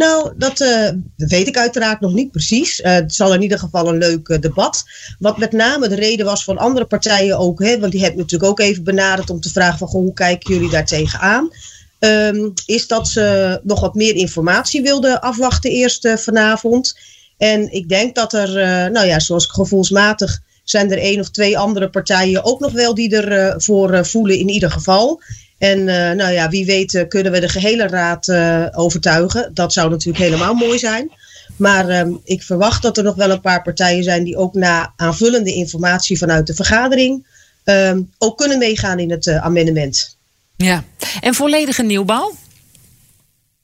Nou, 0.00 0.32
dat 0.36 0.60
uh, 0.60 0.88
weet 1.16 1.48
ik 1.48 1.56
uiteraard 1.56 2.00
nog 2.00 2.12
niet 2.12 2.30
precies. 2.30 2.80
Uh, 2.80 2.92
het 2.92 3.14
zal 3.14 3.34
in 3.34 3.42
ieder 3.42 3.58
geval 3.58 3.88
een 3.88 3.98
leuk 3.98 4.28
uh, 4.28 4.38
debat. 4.38 4.84
Wat 5.18 5.38
met 5.38 5.52
name 5.52 5.88
de 5.88 5.94
reden 5.94 6.26
was 6.26 6.44
van 6.44 6.58
andere 6.58 6.84
partijen 6.84 7.38
ook, 7.38 7.62
hè, 7.62 7.78
want 7.78 7.92
die 7.92 8.00
hebben 8.00 8.20
natuurlijk 8.20 8.50
ook 8.50 8.60
even 8.60 8.84
benaderd 8.84 9.30
om 9.30 9.40
te 9.40 9.50
vragen 9.50 9.78
van 9.78 9.88
goh, 9.88 10.00
hoe 10.00 10.12
kijken 10.12 10.54
jullie 10.54 10.70
daar 10.70 10.86
tegenaan? 10.86 11.50
Um, 11.98 12.52
is 12.66 12.86
dat 12.86 13.08
ze 13.08 13.60
nog 13.62 13.80
wat 13.80 13.94
meer 13.94 14.14
informatie 14.14 14.82
wilden 14.82 15.20
afwachten 15.20 15.70
eerst 15.70 16.08
vanavond. 16.16 16.98
En 17.38 17.72
ik 17.72 17.88
denk 17.88 18.14
dat 18.14 18.32
er, 18.32 18.50
nou 18.90 19.06
ja, 19.06 19.18
zoals 19.18 19.46
gevoelsmatig 19.46 20.40
zijn 20.64 20.90
er 20.90 20.98
één 20.98 21.20
of 21.20 21.30
twee 21.30 21.58
andere 21.58 21.90
partijen 21.90 22.44
ook 22.44 22.60
nog 22.60 22.72
wel 22.72 22.94
die 22.94 23.16
ervoor 23.16 23.88
voor 23.88 24.06
voelen 24.06 24.38
in 24.38 24.48
ieder 24.48 24.70
geval. 24.70 25.20
En 25.60 25.78
uh, 25.78 26.10
nou 26.10 26.32
ja, 26.32 26.48
wie 26.48 26.66
weet 26.66 26.94
uh, 26.94 27.08
kunnen 27.08 27.32
we 27.32 27.40
de 27.40 27.48
gehele 27.48 27.86
raad 27.86 28.28
uh, 28.28 28.66
overtuigen. 28.72 29.50
Dat 29.54 29.72
zou 29.72 29.90
natuurlijk 29.90 30.24
helemaal 30.24 30.54
mooi 30.54 30.78
zijn. 30.78 31.10
Maar 31.56 31.88
ehm, 31.88 32.12
ik 32.24 32.42
verwacht 32.42 32.82
dat 32.82 32.96
er 32.96 33.04
nog 33.04 33.14
wel 33.14 33.30
een 33.30 33.40
paar 33.40 33.62
partijen 33.62 34.04
zijn 34.04 34.24
die 34.24 34.36
ook 34.36 34.54
na 34.54 34.92
aanvullende 34.96 35.54
informatie 35.54 36.18
vanuit 36.18 36.46
de 36.46 36.54
vergadering 36.54 37.26
ehm, 37.64 38.02
ook 38.18 38.38
kunnen 38.38 38.58
meegaan 38.58 38.98
in 38.98 39.10
het 39.10 39.28
amendement. 39.28 40.16
Ja, 40.56 40.84
en 41.20 41.34
volledige 41.34 41.82
nieuwbouw? 41.82 42.34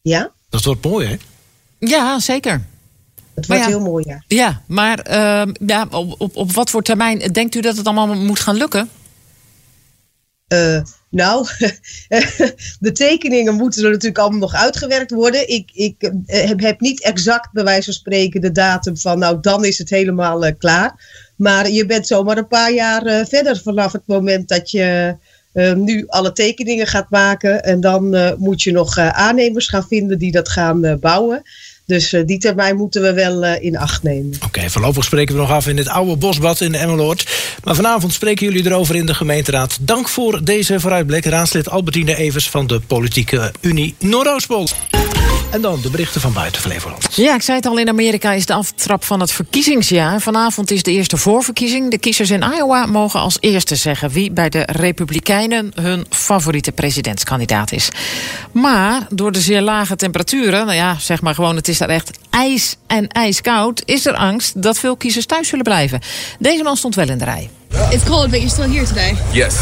Ja. 0.03 0.31
Dat 0.49 0.65
wordt 0.65 0.85
mooi, 0.85 1.07
hè? 1.07 1.17
Ja, 1.79 2.21
zeker. 2.21 2.65
Het 3.35 3.47
wordt 3.47 3.63
ja, 3.63 3.69
heel 3.69 3.81
mooi, 3.81 4.05
ja. 4.09 4.23
Ja, 4.27 4.63
maar 4.67 4.99
ehm, 4.99 5.55
ja, 5.67 5.87
op, 5.91 6.15
op, 6.21 6.37
op 6.37 6.53
wat 6.53 6.71
voor 6.71 6.83
termijn 6.83 7.19
denkt 7.19 7.55
u 7.55 7.61
dat 7.61 7.77
het 7.77 7.87
allemaal 7.87 8.15
moet 8.15 8.41
gaan 8.41 8.57
lukken? 8.57 8.91
Uh, 10.53 10.81
nou, 11.11 11.47
de 12.81 12.93
tekeningen 12.93 13.55
moeten 13.55 13.85
er 13.85 13.91
natuurlijk 13.91 14.19
allemaal 14.19 14.39
nog 14.39 14.55
uitgewerkt 14.55 15.11
worden. 15.11 15.49
Ik, 15.49 15.71
ik 15.73 16.11
heb, 16.27 16.61
heb, 16.61 16.81
niet 16.81 17.03
exact 17.03 17.53
bij 17.53 17.65
wijze 17.65 17.85
van 17.85 17.93
spreken 17.93 18.41
de 18.41 18.53
datum 18.53 18.97
van, 18.97 19.19
nou 19.19 19.39
dan 19.41 19.65
is 19.65 19.79
het 19.79 19.91
helemaal 19.91 20.47
uh, 20.47 20.53
klaar. 20.59 20.95
Maar 21.37 21.71
je 21.71 21.87
bent 21.87 22.07
zomaar 22.07 22.39
een 22.39 22.49
paar 22.49 22.73
jaar 22.73 23.27
verder 23.27 23.61
vanaf 23.63 23.93
het 23.93 24.07
moment 24.07 24.49
dat 24.49 24.71
je 24.71 25.17
nu 25.77 26.07
alle 26.07 26.33
tekeningen 26.33 26.87
gaat 26.87 27.11
maken. 27.11 27.65
En 27.65 27.81
dan 27.81 28.35
moet 28.39 28.63
je 28.63 28.73
nog 28.73 28.99
aannemers 28.99 29.69
gaan 29.69 29.87
vinden 29.87 30.19
die 30.19 30.33
dat 30.33 30.49
gaan 30.49 30.99
bouwen. 31.01 31.43
Dus 31.87 32.13
uh, 32.13 32.23
die 32.27 32.39
termijn 32.39 32.77
moeten 32.77 33.03
we 33.03 33.13
wel 33.13 33.45
uh, 33.45 33.63
in 33.63 33.77
acht 33.77 34.03
nemen. 34.03 34.39
Oké, 34.45 34.71
voorlopig 34.71 35.05
spreken 35.05 35.35
we 35.35 35.41
nog 35.41 35.51
af 35.51 35.67
in 35.67 35.77
het 35.77 35.89
oude 35.89 36.17
bosbad 36.17 36.61
in 36.61 36.75
Emmeloord. 36.75 37.29
Maar 37.65 37.75
vanavond 37.75 38.13
spreken 38.13 38.47
jullie 38.47 38.67
erover 38.67 38.95
in 38.95 39.07
de 39.07 39.15
gemeenteraad. 39.15 39.79
Dank 39.81 40.09
voor 40.09 40.45
deze 40.45 40.81
vooruitblik. 40.81 41.25
Raadslid 41.25 41.71
Albertine 41.71 42.17
Evers 42.17 42.51
van 42.51 42.67
de 42.67 42.81
Politieke 42.81 43.53
Unie 43.61 43.95
Noordoostpol. 43.99 44.69
En 45.51 45.61
dan 45.61 45.81
de 45.81 45.91
berichten 45.91 46.21
van 46.21 46.33
buiten 46.33 46.63
Flevoland. 46.63 47.07
Ja, 47.15 47.35
ik 47.35 47.43
zei 47.43 47.57
het 47.57 47.67
al, 47.67 47.79
in 47.79 47.89
Amerika 47.89 48.33
is 48.33 48.47
de 48.47 48.53
aftrap 48.53 49.05
van 49.05 49.21
het 49.21 49.33
verkiezingsjaar. 49.33 50.21
Vanavond 50.21 50.71
is 50.71 50.83
de 50.83 50.93
eerste 50.93 51.17
voorverkiezing. 51.17 51.91
De 51.91 51.99
kiezers 51.99 52.31
in 52.31 52.45
Iowa 52.57 52.87
mogen 52.87 53.21
als 53.21 53.37
eerste 53.41 53.77
zeggen... 53.77 54.11
wie 54.11 54.31
bij 54.31 54.49
de 54.49 54.63
Republikeinen 54.67 55.73
hun 55.75 56.07
favoriete 56.11 56.73
presidentskandidaat 56.73 57.73
is. 57.73 57.89
Maar 58.53 59.07
door 59.11 59.33
de 59.33 59.41
zeer 59.41 59.61
lage 59.61 59.97
temperaturen... 59.97 60.67
nou 60.67 60.77
ja, 60.77 60.97
zeg 60.99 61.21
maar 61.21 61.35
gewoon, 61.35 61.57
het 61.57 61.69
is 61.69 61.79
daar 61.79 61.89
echt 61.89 62.11
ijs 62.31 62.77
en 62.87 63.09
ijskoud... 63.09 63.83
is 63.85 64.07
er 64.07 64.15
angst 64.15 64.63
dat 64.63 64.79
veel 64.79 64.97
kiezers 64.97 65.27
thuis 65.27 65.49
zullen 65.49 65.65
blijven. 65.65 66.01
Deze 66.39 66.63
man 66.63 66.77
stond 66.77 66.95
wel 66.95 67.09
in 67.09 67.19
de 67.19 67.25
rij. 67.25 67.51
It's 67.91 68.05
cold, 68.05 68.31
but 68.31 68.41
you're 68.41 68.49
still 68.49 68.71
here 68.71 68.87
today. 68.87 69.17
Yes, 69.33 69.55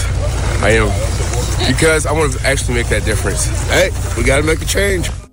I 0.63 0.79
am. 0.79 0.89
Because 1.67 2.09
I 2.09 2.13
want 2.13 2.33
to 2.33 2.39
actually 2.45 2.83
make 2.83 2.95
that 2.95 3.05
difference. 3.05 3.49
Hey, 3.69 3.91
we 4.17 4.25
gotta 4.25 4.43
make 4.43 4.63
a 4.63 4.67
change. 4.67 5.24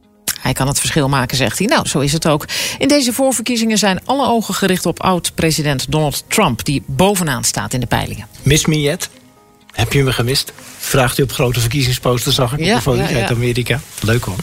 Hij 0.42 0.54
kan 0.54 0.68
het 0.68 0.80
verschil 0.80 1.10
maken, 1.10 1.38
zegt 1.38 1.58
hij. 1.58 1.68
Nou, 1.68 1.88
zo 1.88 2.00
is 2.00 2.14
het 2.14 2.28
ook. 2.28 2.46
In 2.78 2.88
deze 2.88 3.14
voorverkiezingen 3.14 3.78
zijn 3.78 4.06
alle 4.06 4.28
ogen 4.28 4.54
gericht 4.54 4.86
op 4.86 5.04
oud-president 5.04 5.86
Donald 5.90 6.24
Trump... 6.28 6.66
die 6.66 6.84
bovenaan 6.86 7.44
staat 7.44 7.74
in 7.74 7.80
de 7.80 7.86
peilingen. 7.86 8.28
Miss 8.42 8.66
me 8.66 8.82
yet? 8.82 9.10
Heb 9.72 9.94
je 9.94 10.04
me 10.04 10.14
gemist? 10.14 10.54
Vraagt 10.78 11.18
u 11.18 11.24
op 11.24 11.32
grote 11.32 11.60
verkiezingsposters, 11.60 12.36
zag 12.36 12.54
ik 12.54 12.60
Ja, 12.60 12.70
op 12.70 12.76
de 12.76 12.82
foto 12.82 13.02
ja, 13.02 13.10
ja. 13.10 13.20
uit 13.20 13.32
Amerika. 13.32 13.80
Leuk 14.02 14.24
hoor. 14.24 14.36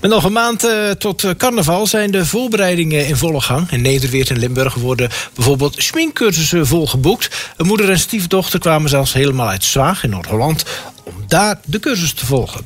Met 0.00 0.10
nog 0.10 0.24
een 0.24 0.32
maand 0.32 0.64
eh, 0.64 0.90
tot 0.90 1.24
eh, 1.24 1.30
carnaval 1.36 1.86
zijn 1.86 2.10
de 2.10 2.26
voorbereidingen 2.26 3.06
in 3.06 3.16
volle 3.16 3.40
gang. 3.40 3.70
In 3.70 3.80
Nederweert 3.80 4.30
en 4.30 4.38
Limburg 4.38 4.74
worden 4.74 5.10
bijvoorbeeld 5.34 5.74
schminkcursussen 5.82 6.66
volgeboekt. 6.66 7.50
Een 7.56 7.66
moeder 7.66 7.90
en 7.90 7.98
stiefdochter 7.98 8.58
kwamen 8.58 8.90
zelfs 8.90 9.12
helemaal 9.12 9.48
uit 9.48 9.64
Zwaag 9.64 10.04
in 10.04 10.10
Noord-Holland... 10.10 10.64
om 11.02 11.14
daar 11.26 11.60
de 11.64 11.80
cursus 11.80 12.12
te 12.12 12.26
volgen. 12.26 12.64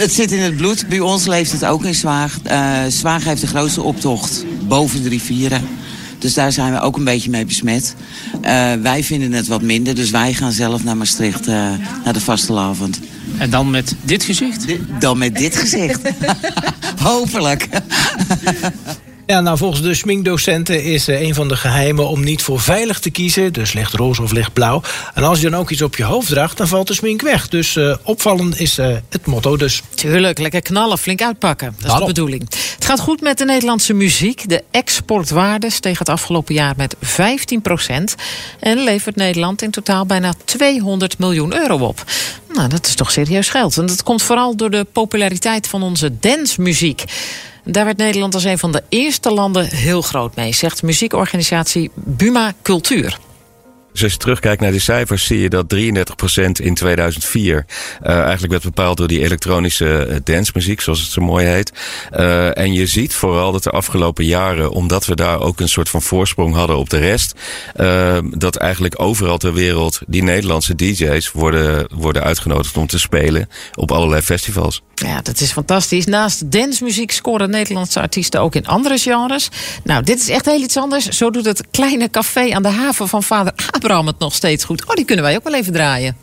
Het 0.00 0.12
zit 0.12 0.32
in 0.32 0.38
het 0.40 0.56
bloed. 0.56 0.88
Bij 0.88 1.00
ons 1.00 1.26
leeft 1.26 1.52
het 1.52 1.64
ook 1.64 1.84
in 1.84 1.94
Zwaag. 1.94 2.38
Eh 2.42 2.78
Zwaag 2.88 3.24
heeft 3.24 3.40
de 3.40 3.46
grootste 3.46 3.82
optocht 3.82 4.44
boven 4.68 5.02
de 5.02 5.08
rivieren. 5.08 5.68
Dus 6.18 6.34
daar 6.34 6.52
zijn 6.52 6.72
we 6.72 6.80
ook 6.80 6.96
een 6.96 7.04
beetje 7.04 7.30
mee 7.30 7.44
besmet. 7.44 7.94
Eh, 8.40 8.72
wij 8.72 9.04
vinden 9.04 9.32
het 9.32 9.46
wat 9.46 9.62
minder, 9.62 9.94
dus 9.94 10.10
wij 10.10 10.34
gaan 10.34 10.52
zelf 10.52 10.84
naar 10.84 10.96
Maastricht, 10.96 11.46
eh, 11.46 11.54
naar 12.04 12.12
de 12.12 12.20
vastelavond. 12.20 13.00
En 13.38 13.50
dan 13.50 13.70
met 13.70 13.94
dit 14.02 14.22
gezicht? 14.22 14.64
Dan 14.98 15.18
met 15.18 15.36
dit 15.36 15.56
gezicht. 15.56 16.00
Hopelijk. 17.02 17.68
Ja, 19.30 19.40
nou, 19.40 19.56
volgens 19.56 19.82
de 19.82 19.94
schminkdocenten 19.94 20.82
is 20.84 21.08
eh, 21.08 21.20
een 21.20 21.34
van 21.34 21.48
de 21.48 21.56
geheimen 21.56 22.08
om 22.08 22.24
niet 22.24 22.42
voor 22.42 22.60
veilig 22.60 22.98
te 22.98 23.10
kiezen. 23.10 23.52
Dus 23.52 23.72
licht 23.72 23.94
roze 23.94 24.22
of 24.22 24.32
licht 24.32 24.52
blauw. 24.52 24.82
En 25.14 25.22
als 25.22 25.40
je 25.40 25.50
dan 25.50 25.60
ook 25.60 25.70
iets 25.70 25.82
op 25.82 25.96
je 25.96 26.04
hoofd 26.04 26.28
draagt, 26.28 26.56
dan 26.56 26.68
valt 26.68 26.86
de 26.86 26.94
smink 26.94 27.22
weg. 27.22 27.48
Dus 27.48 27.76
eh, 27.76 27.96
opvallen 28.02 28.58
is 28.58 28.78
eh, 28.78 28.96
het 29.08 29.26
motto 29.26 29.56
dus. 29.56 29.82
Tuurlijk, 29.94 30.38
lekker 30.38 30.62
knallen, 30.62 30.98
flink 30.98 31.22
uitpakken. 31.22 31.66
Dat 31.66 31.78
is 31.78 31.86
Daarom. 31.86 32.06
de 32.06 32.12
bedoeling. 32.14 32.42
Het 32.74 32.84
gaat 32.84 33.00
goed 33.00 33.20
met 33.20 33.38
de 33.38 33.44
Nederlandse 33.44 33.92
muziek. 33.92 34.48
De 34.48 34.64
exportwaarde 34.70 35.70
steeg 35.70 35.98
het 35.98 36.08
afgelopen 36.08 36.54
jaar 36.54 36.74
met 36.76 36.96
15% 37.00 38.14
En 38.60 38.78
levert 38.84 39.16
Nederland 39.16 39.62
in 39.62 39.70
totaal 39.70 40.06
bijna 40.06 40.34
200 40.44 41.18
miljoen 41.18 41.54
euro 41.54 41.78
op. 41.78 42.04
Nou, 42.52 42.68
dat 42.68 42.86
is 42.86 42.94
toch 42.94 43.10
serieus 43.10 43.48
geld. 43.48 43.76
En 43.76 43.86
dat 43.86 44.02
komt 44.02 44.22
vooral 44.22 44.56
door 44.56 44.70
de 44.70 44.86
populariteit 44.92 45.66
van 45.66 45.82
onze 45.82 46.18
dancemuziek. 46.20 47.04
Daar 47.64 47.84
werd 47.84 47.96
Nederland 47.96 48.34
als 48.34 48.44
een 48.44 48.58
van 48.58 48.72
de 48.72 48.82
eerste 48.88 49.30
landen 49.30 49.66
heel 49.66 50.02
groot 50.02 50.36
mee, 50.36 50.52
zegt 50.52 50.82
muziekorganisatie 50.82 51.90
Buma 51.94 52.52
Cultuur. 52.62 53.18
Dus 53.92 54.02
als 54.02 54.12
je 54.12 54.18
terugkijkt 54.18 54.60
naar 54.60 54.72
de 54.72 54.78
cijfers, 54.78 55.24
zie 55.24 55.40
je 55.40 55.48
dat 55.48 55.74
33% 55.74 56.50
in 56.62 56.74
2004 56.74 57.66
eh, 58.02 58.14
eigenlijk 58.14 58.52
werd 58.52 58.62
bepaald 58.62 58.96
door 58.96 59.08
die 59.08 59.20
elektronische 59.20 60.04
eh, 60.04 60.16
dancemuziek, 60.24 60.80
zoals 60.80 61.00
het 61.00 61.10
zo 61.10 61.22
mooi 61.22 61.46
heet. 61.46 61.72
Eh, 62.10 62.58
en 62.58 62.72
je 62.72 62.86
ziet 62.86 63.14
vooral 63.14 63.52
dat 63.52 63.62
de 63.62 63.70
afgelopen 63.70 64.24
jaren, 64.24 64.70
omdat 64.70 65.06
we 65.06 65.14
daar 65.14 65.40
ook 65.40 65.60
een 65.60 65.68
soort 65.68 65.88
van 65.88 66.02
voorsprong 66.02 66.54
hadden 66.54 66.76
op 66.76 66.90
de 66.90 66.98
rest, 66.98 67.34
dat 68.30 68.56
eigenlijk 68.56 69.00
overal 69.00 69.38
ter 69.38 69.52
wereld 69.52 70.00
die 70.06 70.22
Nederlandse 70.22 70.74
DJ's 70.74 71.32
worden, 71.32 71.86
worden 71.94 72.22
uitgenodigd 72.22 72.76
om 72.76 72.86
te 72.86 72.98
spelen 72.98 73.48
op 73.74 73.90
allerlei 73.92 74.22
festivals. 74.22 74.82
Ja, 75.06 75.20
dat 75.22 75.40
is 75.40 75.52
fantastisch. 75.52 76.04
Naast 76.06 76.50
dancemuziek 76.52 77.10
scoren 77.12 77.50
Nederlandse 77.50 78.00
artiesten 78.00 78.40
ook 78.40 78.54
in 78.54 78.66
andere 78.66 78.98
genres. 78.98 79.48
Nou, 79.84 80.02
dit 80.02 80.20
is 80.20 80.28
echt 80.28 80.46
heel 80.46 80.60
iets 80.60 80.76
anders. 80.76 81.08
Zo 81.08 81.30
doet 81.30 81.44
het 81.44 81.62
kleine 81.70 82.10
café 82.10 82.54
aan 82.54 82.62
de 82.62 82.68
haven 82.68 83.08
van 83.08 83.22
vader 83.22 83.52
Abraham 83.70 84.06
het 84.06 84.18
nog 84.18 84.34
steeds 84.34 84.64
goed. 84.64 84.84
Oh, 84.86 84.94
die 84.94 85.04
kunnen 85.04 85.24
wij 85.24 85.36
ook 85.36 85.44
wel 85.44 85.54
even 85.54 85.72
draaien. 85.72 86.16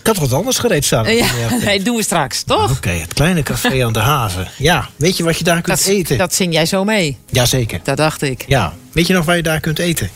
Ik 0.00 0.06
had 0.06 0.16
wat 0.16 0.32
anders 0.38 0.58
gereed 0.58 0.84
staan. 0.84 1.14
Ja, 1.16 1.26
nee, 1.64 1.82
doen 1.82 1.96
we 1.96 2.02
straks, 2.02 2.42
toch? 2.42 2.70
Oké, 2.70 2.90
het 2.90 3.12
kleine 3.14 3.42
café 3.42 3.84
aan 3.84 3.92
de 3.92 3.98
haven. 3.98 4.48
Ja, 4.58 4.88
weet 4.96 5.16
je 5.16 5.24
wat 5.24 5.38
je 5.38 5.44
daar 5.44 5.60
kunt 5.62 5.78
Dat, 5.78 5.86
eten? 5.86 6.18
dat 6.18 6.34
zing 6.34 6.52
jij 6.52 6.66
zo 6.66 6.84
mee. 6.84 7.16
Jazeker. 7.30 7.80
Dat 7.82 7.96
dacht 7.96 8.22
ik. 8.22 8.44
Ja, 8.46 8.74
weet 8.92 9.06
je 9.06 9.12
nog 9.12 9.24
waar 9.24 9.36
je 9.36 9.42
daar 9.42 9.60
kunt 9.60 9.78
eten? 9.78 10.10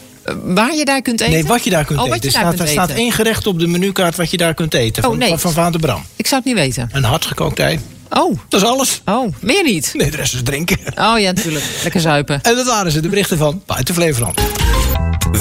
Waar 0.44 0.74
je 0.74 0.84
daar 0.84 1.02
kunt 1.02 1.20
eten? 1.20 1.32
Nee, 1.32 1.44
wat 1.44 1.64
je 1.64 1.70
daar 1.70 1.84
kunt 1.84 1.98
oh, 2.00 2.06
eten. 2.06 2.22
Er 2.22 2.30
staat, 2.30 2.48
kunt 2.48 2.60
er 2.60 2.68
staat 2.68 2.88
eten. 2.88 3.00
één 3.02 3.12
gerecht 3.12 3.46
op 3.46 3.58
de 3.58 3.66
menukaart 3.66 4.16
wat 4.16 4.30
je 4.30 4.36
daar 4.36 4.54
kunt 4.54 4.74
eten. 4.74 5.02
Oh, 5.04 5.08
Van, 5.08 5.18
nee. 5.18 5.28
van, 5.28 5.38
van 5.38 5.52
Vader 5.52 5.80
Bram. 5.80 6.02
Ik 6.16 6.26
zou 6.26 6.42
het 6.44 6.54
niet 6.54 6.60
weten. 6.60 6.88
Een 6.92 7.04
hardgekookt 7.04 7.58
ei. 7.58 7.80
Oh. 8.10 8.38
Dat 8.48 8.62
is 8.62 8.66
alles. 8.68 9.02
Oh, 9.04 9.32
meer 9.40 9.62
niet? 9.62 9.90
Nee, 9.94 10.10
de 10.10 10.16
rest 10.16 10.34
is 10.34 10.40
drinken. 10.44 10.78
Oh 10.78 11.18
ja, 11.18 11.32
natuurlijk. 11.32 11.64
Lekker 11.82 12.00
zuipen. 12.00 12.40
En 12.42 12.54
dat 12.54 12.66
waren 12.66 12.92
ze, 12.92 13.00
de 13.00 13.08
berichten 13.08 13.38
van 13.38 13.62
Buiten 13.66 13.94
Flevoland. 13.94 14.40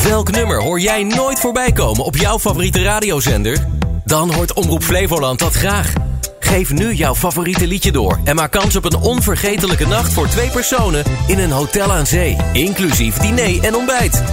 Welk 0.03 0.31
nummer 0.31 0.61
hoor 0.61 0.79
jij 0.79 1.03
nooit 1.03 1.39
voorbij 1.39 1.71
komen 1.71 2.03
op 2.03 2.17
jouw 2.17 2.39
favoriete 2.39 2.81
radiozender? 2.83 3.67
Dan 4.05 4.33
hoort 4.33 4.53
Omroep 4.53 4.83
Flevoland 4.83 5.39
dat 5.39 5.53
graag. 5.53 5.93
Geef 6.39 6.73
nu 6.73 6.93
jouw 6.93 7.15
favoriete 7.15 7.67
liedje 7.67 7.91
door 7.91 8.19
en 8.23 8.35
maak 8.35 8.51
kans 8.51 8.75
op 8.75 8.85
een 8.85 8.95
onvergetelijke 8.95 9.87
nacht 9.87 10.13
voor 10.13 10.27
twee 10.27 10.49
personen 10.49 11.03
in 11.27 11.39
een 11.39 11.51
hotel 11.51 11.91
aan 11.91 12.07
zee, 12.07 12.37
inclusief 12.53 13.17
diner 13.17 13.63
en 13.63 13.75
ontbijt. 13.75 14.23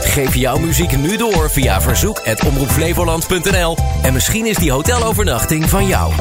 Geef 0.00 0.34
jouw 0.34 0.58
muziek 0.58 0.96
nu 0.96 1.16
door 1.16 1.50
via 1.50 1.80
verzoek@omroepflevoland.nl 1.80 3.76
en 4.02 4.12
misschien 4.12 4.46
is 4.46 4.56
die 4.56 4.72
hotelovernachting 4.72 5.70
van 5.70 5.86
jou. 5.86 6.12